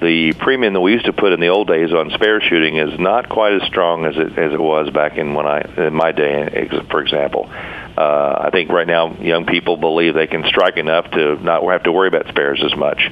the 0.02 0.32
premium 0.34 0.74
that 0.74 0.80
we 0.80 0.92
used 0.92 1.06
to 1.06 1.12
put 1.12 1.32
in 1.32 1.40
the 1.40 1.48
old 1.48 1.68
days 1.68 1.92
on 1.92 2.10
spare 2.10 2.40
shooting 2.40 2.76
is 2.76 2.98
not 2.98 3.28
quite 3.28 3.54
as 3.54 3.62
strong 3.68 4.04
as 4.04 4.16
it 4.16 4.38
as 4.38 4.52
it 4.52 4.60
was 4.60 4.90
back 4.90 5.16
in 5.16 5.34
when 5.34 5.46
I 5.46 5.60
in 5.76 5.94
my 5.94 6.12
day, 6.12 6.68
for 6.90 7.00
example. 7.00 7.48
Uh, 7.96 8.46
I 8.46 8.50
think 8.50 8.70
right 8.70 8.86
now 8.86 9.14
young 9.14 9.46
people 9.46 9.76
believe 9.76 10.14
they 10.14 10.26
can 10.26 10.44
strike 10.46 10.76
enough 10.76 11.10
to 11.12 11.36
not 11.36 11.62
have 11.64 11.84
to 11.84 11.92
worry 11.92 12.08
about 12.08 12.26
spares 12.28 12.62
as 12.64 12.74
much. 12.76 13.10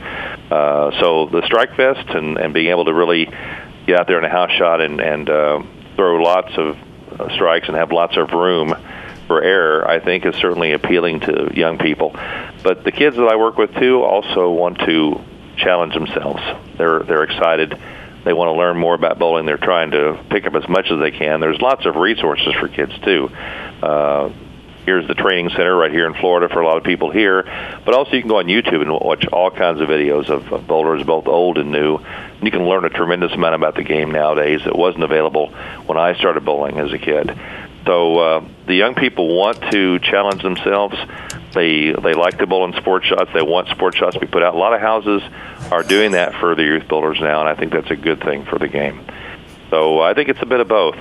Uh, 0.51 0.91
so 1.01 1.27
the 1.27 1.43
strike 1.47 1.77
fest 1.77 2.09
and, 2.11 2.39
and 2.39 2.53
being 2.53 2.71
able 2.71 2.87
to 2.87 2.95
really 2.95 3.27
get 3.87 4.01
out 4.01 4.07
there 4.07 4.19
in 4.19 4.25
a 4.25 4.31
house 4.31 4.51
shot 4.53 4.81
and, 4.81 5.01
and 5.01 5.29
uh, 5.29 5.63
throw 5.97 6.17
lots 6.17 6.53
of 6.57 6.77
uh, 7.19 7.35
strikes 7.35 7.69
and 7.69 7.77
have 7.77 7.93
lots 7.93 8.17
of 8.17 8.31
room 8.33 8.75
for 9.27 9.43
error, 9.43 9.87
I 9.87 10.01
think 10.01 10.27
is 10.27 10.35
certainly 10.37 10.73
appealing 10.73 11.21
to 11.21 11.53
young 11.55 11.79
people. 11.79 12.17
But 12.65 12.83
the 12.83 12.91
kids 12.91 13.17
that 13.17 13.29
I 13.29 13.37
work 13.37 13.59
with 13.59 13.75
too 13.77 14.03
also 14.03 14.51
want 14.51 14.79
to 14.81 15.21
challenge 15.63 15.95
themselves. 15.95 16.43
They're 16.77 17.01
they're 17.01 17.25
excited. 17.25 17.79
They 18.25 18.33
want 18.33 18.49
to 18.49 18.53
learn 18.53 18.77
more 18.77 18.95
about 18.95 19.19
bowling. 19.19 19.47
They're 19.47 19.57
trying 19.57 19.93
to 19.93 20.23
pick 20.29 20.47
up 20.47 20.55
as 20.55 20.69
much 20.69 20.91
as 20.91 21.01
they 21.01 21.11
can. 21.11 21.41
There's 21.41 21.61
lots 21.61 21.87
of 21.87 21.97
resources 21.97 22.53
for 22.61 22.69
kids 22.69 22.93
too. 23.03 23.31
Uh, 23.83 24.31
here's 24.85 25.07
the 25.07 25.15
training 25.15 25.49
center 25.51 25.75
right 25.75 25.91
here 25.91 26.07
in 26.07 26.15
Florida 26.15 26.53
for 26.53 26.61
a 26.61 26.67
lot 26.67 26.77
of 26.77 26.85
people 26.85 27.11
here. 27.11 27.43
But 27.85 27.95
also 27.95 28.13
you 28.13 28.21
can 28.21 28.29
go 28.29 28.39
on 28.39 28.47
YouTube 28.47 28.83
and 28.83 28.91
watch 28.91 29.27
all 29.33 29.51
kinds 29.51 29.81
of 29.81 29.89
videos 29.89 30.29
of, 30.29 30.67
bowlers, 30.67 31.03
both 31.05 31.27
old 31.29 31.59
and 31.59 31.71
new. 31.71 31.97
And 31.97 32.43
you 32.43 32.51
can 32.51 32.67
learn 32.67 32.85
a 32.85 32.91
tremendous 32.91 33.33
amount 33.33 33.55
about 33.55 33.75
the 33.75 33.85
game 33.85 34.11
nowadays 34.11 34.61
that 34.65 34.77
wasn't 34.77 35.05
available 35.05 35.49
when 35.87 35.97
I 35.97 36.15
started 36.15 36.45
bowling 36.45 36.79
as 36.79 36.93
a 36.93 36.99
kid. 36.99 37.39
So 37.87 38.19
uh, 38.19 38.49
the 38.67 38.75
young 38.75 38.95
people 38.95 39.35
want 39.35 39.61
to 39.73 39.99
challenge 40.01 40.43
themselves. 40.43 40.97
They 41.55 41.93
they 41.93 42.15
like 42.15 42.39
to 42.39 42.47
bowl 42.47 42.65
in 42.65 42.73
sports 42.75 43.07
shots. 43.07 43.31
They 43.35 43.43
want 43.43 43.69
sports 43.69 43.97
shots 43.97 44.15
to 44.15 44.21
be 44.21 44.27
put 44.27 44.43
out. 44.43 44.55
A 44.55 44.59
lot 44.59 44.73
of 44.73 44.81
houses 44.81 45.23
are 45.71 45.83
doing 45.83 46.13
that 46.13 46.35
for 46.35 46.55
the 46.55 46.63
youth 46.63 46.89
bowlers 46.89 47.21
now, 47.21 47.41
and 47.41 47.49
I 47.49 47.55
think 47.55 47.73
that's 47.73 47.91
a 47.91 47.97
good 47.97 48.21
thing 48.23 48.45
for 48.45 48.59
the 48.59 48.69
game. 48.69 49.05
So 49.71 50.01
I 50.01 50.15
think 50.15 50.29
it's 50.29 50.43
a 50.43 50.47
bit 50.47 50.61
of 50.61 50.69
both. 50.69 50.97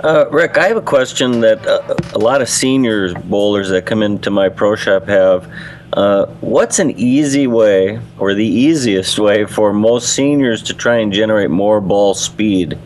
Uh, 0.00 0.28
Rick, 0.30 0.58
I 0.58 0.66
have 0.66 0.76
a 0.76 0.82
question 0.82 1.40
that 1.40 1.64
uh, 1.66 1.94
a 2.14 2.18
lot 2.18 2.42
of 2.42 2.48
seniors 2.48 3.14
bowlers 3.14 3.68
that 3.68 3.86
come 3.86 4.02
into 4.02 4.30
my 4.30 4.48
pro 4.48 4.74
shop 4.74 5.06
have. 5.06 5.52
Uh, 5.92 6.26
what's 6.40 6.78
an 6.78 6.90
easy 6.92 7.46
way, 7.46 8.00
or 8.18 8.32
the 8.32 8.46
easiest 8.46 9.18
way, 9.18 9.44
for 9.44 9.72
most 9.74 10.14
seniors 10.14 10.62
to 10.62 10.74
try 10.74 10.96
and 10.96 11.12
generate 11.12 11.50
more 11.50 11.80
ball 11.80 12.14
speed? 12.14 12.78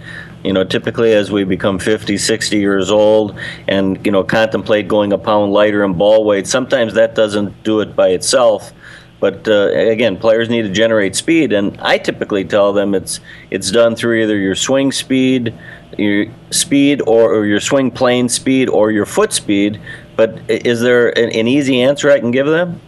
You 0.46 0.52
know, 0.52 0.64
typically 0.64 1.12
as 1.12 1.30
we 1.30 1.44
become 1.44 1.78
50, 1.78 2.16
60 2.16 2.56
years 2.56 2.90
old 2.90 3.36
and, 3.66 4.04
you 4.06 4.12
know, 4.12 4.22
contemplate 4.22 4.86
going 4.86 5.12
a 5.12 5.18
pound 5.18 5.52
lighter 5.52 5.82
in 5.84 5.94
ball 5.94 6.24
weight, 6.24 6.46
sometimes 6.46 6.94
that 6.94 7.16
doesn't 7.16 7.64
do 7.64 7.80
it 7.80 7.96
by 7.96 8.10
itself. 8.10 8.72
But 9.18 9.48
uh, 9.48 9.70
again, 9.70 10.18
players 10.18 10.48
need 10.48 10.62
to 10.62 10.68
generate 10.68 11.16
speed, 11.16 11.52
and 11.52 11.76
I 11.80 11.96
typically 11.96 12.44
tell 12.44 12.74
them 12.74 12.94
it's 12.94 13.20
it's 13.50 13.70
done 13.70 13.96
through 13.96 14.22
either 14.22 14.36
your 14.36 14.54
swing 14.54 14.92
speed, 14.92 15.54
your 15.96 16.26
speed, 16.50 17.00
or, 17.06 17.34
or 17.34 17.46
your 17.46 17.60
swing 17.60 17.90
plane 17.90 18.28
speed, 18.28 18.68
or 18.68 18.90
your 18.90 19.06
foot 19.06 19.32
speed. 19.32 19.80
But 20.16 20.38
is 20.50 20.80
there 20.82 21.18
an, 21.18 21.30
an 21.30 21.48
easy 21.48 21.80
answer 21.80 22.10
I 22.10 22.20
can 22.20 22.30
give 22.30 22.46
them? 22.46 22.80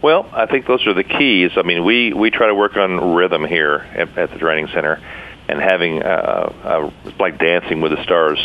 Well, 0.00 0.28
I 0.32 0.46
think 0.46 0.66
those 0.66 0.86
are 0.86 0.94
the 0.94 1.04
keys. 1.04 1.52
I 1.56 1.62
mean, 1.62 1.84
we 1.84 2.12
we 2.14 2.30
try 2.30 2.46
to 2.46 2.54
work 2.54 2.76
on 2.76 3.14
rhythm 3.14 3.44
here 3.44 3.86
at, 3.94 4.16
at 4.16 4.30
the 4.30 4.38
training 4.38 4.68
center, 4.68 4.98
and 5.48 5.60
having 5.60 6.02
uh, 6.02 6.52
uh, 6.64 6.90
like 7.18 7.38
dancing 7.38 7.80
with 7.80 7.92
the 7.92 8.02
stars, 8.02 8.38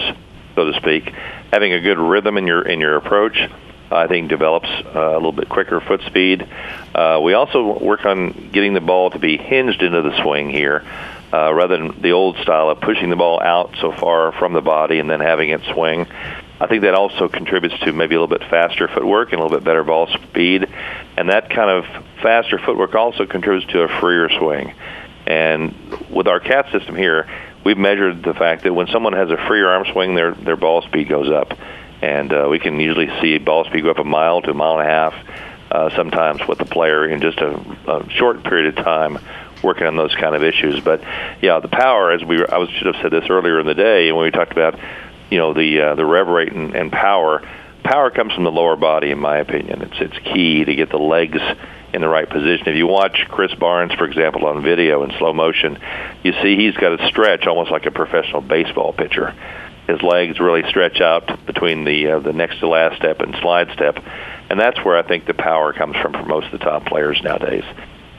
so 0.56 0.72
to 0.72 0.79
speak, 0.79 1.13
having 1.51 1.74
a 1.74 1.79
good 1.79 1.98
rhythm 1.98 2.38
in 2.38 2.48
your 2.48 2.62
in 2.62 2.79
your 2.79 2.96
approach 2.96 3.50
I 3.91 4.08
think 4.08 4.29
develops 4.29 4.70
uh, 4.70 5.00
a 5.00 5.15
little 5.15 5.32
bit 5.32 5.50
quicker 5.50 5.79
foot 5.79 6.01
speed. 6.03 6.48
Uh, 6.94 7.20
we 7.24 7.34
also 7.34 7.79
work 7.79 8.06
on 8.06 8.50
getting 8.51 8.74
the 8.74 8.82
ball 8.82 9.10
to 9.12 9.20
be 9.20 9.38
hinged 9.38 9.82
into 9.82 10.01
the 10.01 10.22
swing 10.22 10.50
here, 10.50 10.84
uh, 11.34 11.53
rather 11.53 11.77
than 11.77 12.01
the 12.01 12.12
old 12.12 12.38
style 12.38 12.70
of 12.70 12.82
pushing 12.82 13.10
the 13.10 13.15
ball 13.15 13.41
out 13.41 13.75
so 13.82 13.91
far 13.91 14.32
from 14.34 14.53
the 14.53 14.62
body 14.62 15.00
and 15.00 15.10
then 15.10 15.20
having 15.20 15.50
it 15.50 15.62
swing. 15.74 16.06
I 16.62 16.68
think 16.68 16.84
that 16.84 16.94
also 16.94 17.29
contributes 17.29 17.79
to 17.79 17.94
maybe 17.94 18.15
a 18.15 18.22
little 18.22 18.38
bit 18.38 18.48
faster 18.50 18.88
footwork 18.88 19.32
and 19.32 19.39
a 19.39 19.44
little 19.44 19.58
bit 19.58 19.63
better 19.63 19.84
ball 19.84 20.08
speed, 20.08 20.68
and 21.18 21.29
that 21.29 21.50
kind 21.50 21.70
of 21.70 21.86
faster 22.22 22.60
footwork 22.60 22.96
also 22.96 23.25
contributes 23.25 23.72
to 23.72 23.84
a 23.84 23.88
freer 23.88 24.29
swing. 24.29 24.74
And 25.25 25.74
with 26.09 26.27
our 26.27 26.39
CAT 26.39 26.71
system 26.71 26.95
here, 26.95 27.27
we've 27.63 27.77
measured 27.77 28.23
the 28.23 28.33
fact 28.33 28.63
that 28.63 28.73
when 28.73 28.87
someone 28.87 29.13
has 29.13 29.29
a 29.29 29.37
freer 29.47 29.69
arm 29.69 29.85
swing, 29.91 30.15
their 30.15 30.33
their 30.33 30.57
ball 30.57 30.81
speed 30.81 31.09
goes 31.09 31.29
up 31.29 31.53
and 32.01 32.31
uh, 32.31 32.48
we 32.50 32.59
can 32.59 32.79
usually 32.79 33.09
see 33.22 33.37
ball 33.37 33.65
speed 33.65 33.83
go 33.83 33.91
up 33.91 34.00
a 34.00 34.03
mile 34.03 34.41
to 34.41 34.51
a 34.51 34.53
mile 34.53 34.79
and 34.79 34.87
a 34.87 34.91
half 34.91 35.13
uh, 35.72 35.89
sometimes 35.95 36.41
with 36.48 36.57
the 36.57 36.65
player 36.65 37.07
in 37.07 37.22
just 37.22 37.39
a, 37.39 37.55
a 37.87 38.09
short 38.11 38.43
period 38.43 38.77
of 38.77 38.83
time 38.83 39.19
working 39.61 39.85
on 39.85 39.95
those 39.95 40.15
kind 40.15 40.35
of 40.35 40.43
issues. 40.43 40.79
But 40.81 41.01
yeah, 41.41 41.59
the 41.59 41.67
power, 41.67 42.11
as 42.11 42.24
we 42.24 42.37
were, 42.37 42.53
I 42.53 42.57
was, 42.57 42.69
should 42.69 42.87
have 42.87 43.01
said 43.01 43.11
this 43.11 43.29
earlier 43.29 43.59
in 43.59 43.67
the 43.67 43.75
day 43.75 44.11
when 44.11 44.24
we 44.24 44.31
talked 44.31 44.51
about 44.51 44.79
you 45.29 45.37
know 45.37 45.53
the 45.53 45.81
uh, 45.81 45.95
the 45.95 46.05
rev 46.05 46.27
rate 46.27 46.51
and, 46.51 46.75
and 46.75 46.91
power. 46.91 47.48
Power 47.83 48.11
comes 48.11 48.33
from 48.33 48.43
the 48.43 48.51
lower 48.51 48.75
body, 48.75 49.11
in 49.11 49.19
my 49.19 49.37
opinion. 49.37 49.81
It's 49.81 50.00
it's 50.00 50.17
key 50.33 50.65
to 50.65 50.75
get 50.75 50.89
the 50.89 50.98
legs 50.98 51.39
in 51.93 52.01
the 52.01 52.07
right 52.07 52.29
position. 52.29 52.67
If 52.67 52.75
you 52.75 52.87
watch 52.87 53.25
Chris 53.29 53.53
Barnes, 53.55 53.93
for 53.93 54.05
example, 54.05 54.45
on 54.45 54.63
video 54.63 55.03
in 55.03 55.11
slow 55.17 55.33
motion, 55.33 55.77
you 56.23 56.33
see 56.41 56.55
he's 56.55 56.75
got 56.75 56.99
a 56.99 57.07
stretch 57.07 57.47
almost 57.47 57.71
like 57.71 57.85
a 57.85 57.91
professional 57.91 58.41
baseball 58.41 58.93
pitcher 58.93 59.35
his 59.89 60.01
legs 60.03 60.39
really 60.39 60.63
stretch 60.69 61.01
out 61.01 61.45
between 61.45 61.83
the 61.83 62.11
uh, 62.11 62.19
the 62.19 62.33
next 62.33 62.59
to 62.59 62.67
last 62.67 62.97
step 62.97 63.19
and 63.19 63.35
slide 63.41 63.69
step, 63.73 63.97
and 64.49 64.59
that's 64.59 64.77
where 64.85 64.97
I 64.97 65.07
think 65.07 65.25
the 65.25 65.33
power 65.33 65.73
comes 65.73 65.95
from 65.97 66.13
for 66.13 66.25
most 66.25 66.45
of 66.45 66.51
the 66.51 66.59
top 66.59 66.85
players 66.85 67.19
nowadays, 67.23 67.63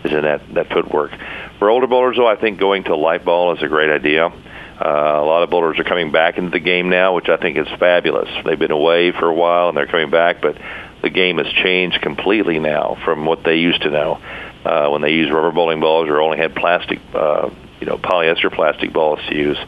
is 0.04 0.12
in 0.12 0.22
that 0.22 0.42
that 0.54 0.68
footwork. 0.70 1.12
For 1.58 1.70
older 1.70 1.86
bowlers, 1.86 2.16
though, 2.16 2.26
I 2.26 2.36
think 2.36 2.58
going 2.58 2.84
to 2.84 2.96
light 2.96 3.24
ball 3.24 3.56
is 3.56 3.62
a 3.62 3.68
great 3.68 3.90
idea. 3.90 4.26
Uh, 4.26 5.20
a 5.20 5.24
lot 5.24 5.42
of 5.42 5.50
bowlers 5.50 5.78
are 5.78 5.84
coming 5.84 6.10
back 6.10 6.38
into 6.38 6.50
the 6.50 6.58
game 6.58 6.88
now, 6.88 7.14
which 7.14 7.28
I 7.28 7.36
think 7.36 7.58
is 7.58 7.68
fabulous. 7.78 8.28
They've 8.44 8.58
been 8.58 8.70
away 8.70 9.12
for 9.12 9.26
a 9.26 9.34
while 9.34 9.68
and 9.68 9.76
they're 9.76 9.86
coming 9.86 10.10
back, 10.10 10.40
but 10.40 10.56
the 11.02 11.10
game 11.10 11.38
has 11.38 11.46
changed 11.46 12.00
completely 12.02 12.58
now 12.58 12.98
from 13.04 13.24
what 13.24 13.42
they 13.44 13.56
used 13.56 13.82
to 13.82 13.90
know. 13.90 14.20
Uh, 14.64 14.88
when 14.90 15.00
they 15.00 15.12
used 15.12 15.32
rubber 15.32 15.50
bowling 15.50 15.80
balls 15.80 16.08
or 16.08 16.20
only 16.20 16.36
had 16.36 16.54
plastic, 16.54 17.00
uh, 17.14 17.48
you 17.80 17.86
know, 17.86 17.96
polyester 17.96 18.52
plastic 18.52 18.92
balls 18.92 19.18
to 19.26 19.34
use. 19.34 19.58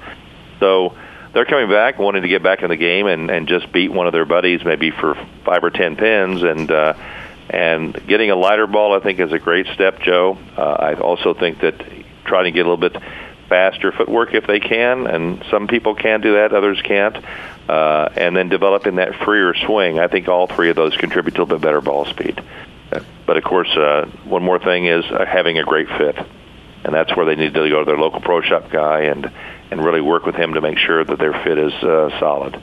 So 0.60 0.94
they're 1.32 1.46
coming 1.46 1.70
back, 1.70 1.98
wanting 1.98 2.22
to 2.22 2.28
get 2.28 2.42
back 2.42 2.62
in 2.62 2.68
the 2.68 2.76
game 2.76 3.06
and, 3.06 3.30
and 3.30 3.48
just 3.48 3.72
beat 3.72 3.90
one 3.90 4.06
of 4.06 4.12
their 4.12 4.26
buddies, 4.26 4.64
maybe 4.64 4.90
for 4.90 5.14
five 5.44 5.64
or 5.64 5.70
ten 5.70 5.96
pins, 5.96 6.42
and 6.42 6.70
uh, 6.70 6.94
and 7.48 8.06
getting 8.06 8.30
a 8.30 8.36
lighter 8.36 8.66
ball, 8.66 8.94
I 8.94 9.00
think, 9.02 9.18
is 9.18 9.32
a 9.32 9.38
great 9.38 9.66
step, 9.74 10.00
Joe. 10.00 10.38
Uh, 10.56 10.60
I 10.62 10.94
also 10.94 11.34
think 11.34 11.60
that 11.60 11.74
trying 12.24 12.44
to 12.44 12.50
get 12.50 12.66
a 12.66 12.70
little 12.70 12.76
bit 12.76 12.96
faster 13.48 13.92
footwork 13.92 14.34
if 14.34 14.46
they 14.46 14.60
can, 14.60 15.06
and 15.06 15.44
some 15.50 15.68
people 15.68 15.94
can 15.94 16.20
do 16.20 16.34
that, 16.34 16.52
others 16.52 16.80
can't. 16.82 17.16
Uh, 17.68 18.08
and 18.16 18.36
then 18.36 18.48
developing 18.48 18.96
that 18.96 19.14
freer 19.24 19.54
swing. 19.54 19.98
I 19.98 20.08
think 20.08 20.28
all 20.28 20.46
three 20.46 20.70
of 20.70 20.76
those 20.76 20.96
contribute 20.96 21.36
to 21.36 21.42
a 21.42 21.46
bit 21.46 21.60
better 21.60 21.80
ball 21.80 22.04
speed. 22.06 22.42
But 23.26 23.36
of 23.36 23.44
course, 23.44 23.70
uh, 23.70 24.06
one 24.24 24.42
more 24.42 24.58
thing 24.58 24.86
is 24.86 25.04
uh, 25.06 25.24
having 25.24 25.58
a 25.58 25.64
great 25.64 25.88
fit, 25.88 26.18
and 26.84 26.94
that's 26.94 27.16
where 27.16 27.24
they 27.24 27.36
need 27.36 27.54
to 27.54 27.68
go 27.68 27.78
to 27.78 27.84
their 27.84 27.96
local 27.96 28.20
pro 28.20 28.40
shop 28.42 28.70
guy 28.70 29.02
and 29.02 29.30
and 29.70 29.82
really 29.82 30.02
work 30.02 30.26
with 30.26 30.34
him 30.34 30.52
to 30.54 30.60
make 30.60 30.76
sure 30.76 31.02
that 31.02 31.18
their 31.18 31.32
fit 31.32 31.56
is 31.56 31.72
uh, 31.72 32.10
solid. 32.20 32.60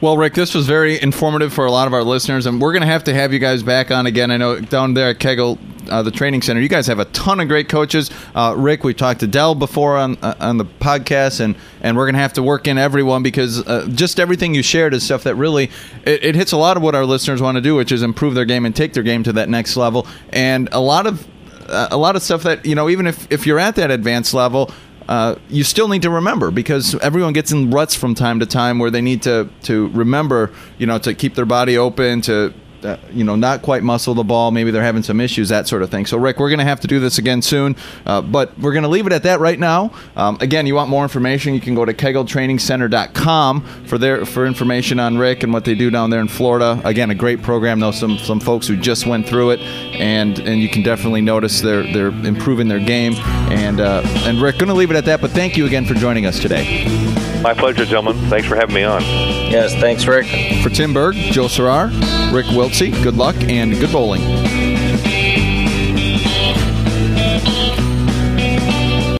Well, 0.00 0.16
Rick, 0.16 0.34
this 0.34 0.54
was 0.54 0.64
very 0.64 1.00
informative 1.00 1.52
for 1.52 1.66
a 1.66 1.72
lot 1.72 1.88
of 1.88 1.92
our 1.92 2.04
listeners, 2.04 2.46
and 2.46 2.60
we're 2.60 2.70
going 2.70 2.82
to 2.82 2.86
have 2.86 3.02
to 3.04 3.14
have 3.14 3.32
you 3.32 3.40
guys 3.40 3.64
back 3.64 3.90
on 3.90 4.06
again. 4.06 4.30
I 4.30 4.36
know 4.36 4.60
down 4.60 4.94
there 4.94 5.08
at 5.08 5.18
Kegel, 5.18 5.58
uh, 5.90 6.04
the 6.04 6.12
training 6.12 6.42
center, 6.42 6.60
you 6.60 6.68
guys 6.68 6.86
have 6.86 7.00
a 7.00 7.04
ton 7.06 7.40
of 7.40 7.48
great 7.48 7.68
coaches. 7.68 8.08
Uh, 8.32 8.54
Rick, 8.56 8.84
we 8.84 8.94
talked 8.94 9.18
to 9.20 9.26
Del 9.26 9.56
before 9.56 9.96
on 9.96 10.16
uh, 10.22 10.36
on 10.38 10.56
the 10.56 10.66
podcast, 10.66 11.40
and 11.40 11.56
and 11.80 11.96
we're 11.96 12.04
going 12.04 12.14
to 12.14 12.20
have 12.20 12.34
to 12.34 12.44
work 12.44 12.68
in 12.68 12.78
everyone 12.78 13.24
because 13.24 13.66
uh, 13.66 13.88
just 13.92 14.20
everything 14.20 14.54
you 14.54 14.62
shared 14.62 14.94
is 14.94 15.02
stuff 15.02 15.24
that 15.24 15.34
really 15.34 15.64
it, 16.04 16.22
it 16.22 16.34
hits 16.36 16.52
a 16.52 16.56
lot 16.56 16.76
of 16.76 16.82
what 16.84 16.94
our 16.94 17.04
listeners 17.04 17.42
want 17.42 17.56
to 17.56 17.60
do, 17.60 17.74
which 17.74 17.90
is 17.90 18.04
improve 18.04 18.36
their 18.36 18.44
game 18.44 18.64
and 18.66 18.76
take 18.76 18.92
their 18.92 19.02
game 19.02 19.24
to 19.24 19.32
that 19.32 19.48
next 19.48 19.76
level. 19.76 20.06
And 20.32 20.68
a 20.70 20.80
lot 20.80 21.08
of 21.08 21.26
uh, 21.68 21.88
a 21.90 21.96
lot 21.96 22.14
of 22.14 22.22
stuff 22.22 22.44
that 22.44 22.64
you 22.64 22.76
know, 22.76 22.88
even 22.88 23.08
if 23.08 23.30
if 23.32 23.48
you're 23.48 23.58
at 23.58 23.74
that 23.74 23.90
advanced 23.90 24.32
level 24.32 24.70
uh, 25.08 25.36
you 25.48 25.64
still 25.64 25.88
need 25.88 26.02
to 26.02 26.10
remember 26.10 26.50
because 26.50 26.94
everyone 26.96 27.32
gets 27.32 27.50
in 27.50 27.70
ruts 27.70 27.94
from 27.94 28.14
time 28.14 28.40
to 28.40 28.46
time 28.46 28.78
where 28.78 28.90
they 28.90 29.00
need 29.00 29.22
to 29.22 29.48
to 29.62 29.88
remember, 29.88 30.52
you 30.76 30.86
know, 30.86 30.98
to 30.98 31.14
keep 31.14 31.34
their 31.34 31.46
body 31.46 31.78
open, 31.78 32.20
to 32.22 32.52
uh, 32.84 32.96
you 33.12 33.24
know, 33.24 33.36
not 33.36 33.62
quite 33.62 33.82
muscle 33.82 34.14
the 34.14 34.24
ball. 34.24 34.50
Maybe 34.50 34.70
they're 34.70 34.82
having 34.82 35.02
some 35.02 35.20
issues, 35.20 35.48
that 35.48 35.66
sort 35.68 35.82
of 35.82 35.90
thing. 35.90 36.06
So, 36.06 36.18
Rick, 36.18 36.38
we're 36.38 36.48
going 36.48 36.58
to 36.58 36.64
have 36.64 36.80
to 36.80 36.88
do 36.88 37.00
this 37.00 37.18
again 37.18 37.42
soon, 37.42 37.76
uh, 38.06 38.22
but 38.22 38.58
we're 38.58 38.72
going 38.72 38.82
to 38.82 38.88
leave 38.88 39.06
it 39.06 39.12
at 39.12 39.22
that 39.24 39.40
right 39.40 39.58
now. 39.58 39.92
Um, 40.16 40.38
again, 40.40 40.66
you 40.66 40.74
want 40.74 40.90
more 40.90 41.02
information, 41.02 41.54
you 41.54 41.60
can 41.60 41.74
go 41.74 41.84
to 41.84 41.94
kegeltrainingcenter.com 41.94 43.60
for 43.86 43.98
their 43.98 44.24
for 44.24 44.46
information 44.46 45.00
on 45.00 45.18
Rick 45.18 45.42
and 45.42 45.52
what 45.52 45.64
they 45.64 45.74
do 45.74 45.90
down 45.90 46.10
there 46.10 46.20
in 46.20 46.28
Florida. 46.28 46.80
Again, 46.84 47.10
a 47.10 47.14
great 47.14 47.42
program. 47.42 47.78
Know 47.78 47.90
some 47.90 48.18
some 48.18 48.40
folks 48.40 48.66
who 48.66 48.76
just 48.76 49.06
went 49.06 49.26
through 49.26 49.50
it, 49.50 49.60
and 49.60 50.38
and 50.38 50.60
you 50.60 50.68
can 50.68 50.82
definitely 50.82 51.20
notice 51.20 51.60
they're 51.60 51.84
they're 51.92 52.08
improving 52.08 52.68
their 52.68 52.80
game. 52.80 53.14
And 53.50 53.80
uh, 53.80 54.02
and 54.24 54.40
Rick, 54.40 54.58
going 54.58 54.68
to 54.68 54.74
leave 54.74 54.90
it 54.90 54.96
at 54.96 55.04
that. 55.06 55.20
But 55.20 55.30
thank 55.30 55.56
you 55.56 55.66
again 55.66 55.84
for 55.84 55.94
joining 55.94 56.26
us 56.26 56.38
today. 56.40 57.27
My 57.42 57.54
pleasure, 57.54 57.84
gentlemen. 57.84 58.16
Thanks 58.28 58.48
for 58.48 58.56
having 58.56 58.74
me 58.74 58.82
on. 58.82 59.00
Yes, 59.02 59.72
thanks, 59.74 60.06
Rick. 60.06 60.26
For 60.62 60.70
Tim 60.70 60.92
Berg, 60.92 61.14
Joe 61.14 61.46
Serrar, 61.46 61.88
Rick 62.32 62.46
Wiltse, 62.46 62.90
good 63.02 63.16
luck 63.16 63.36
and 63.42 63.72
good 63.78 63.92
bowling. 63.92 64.47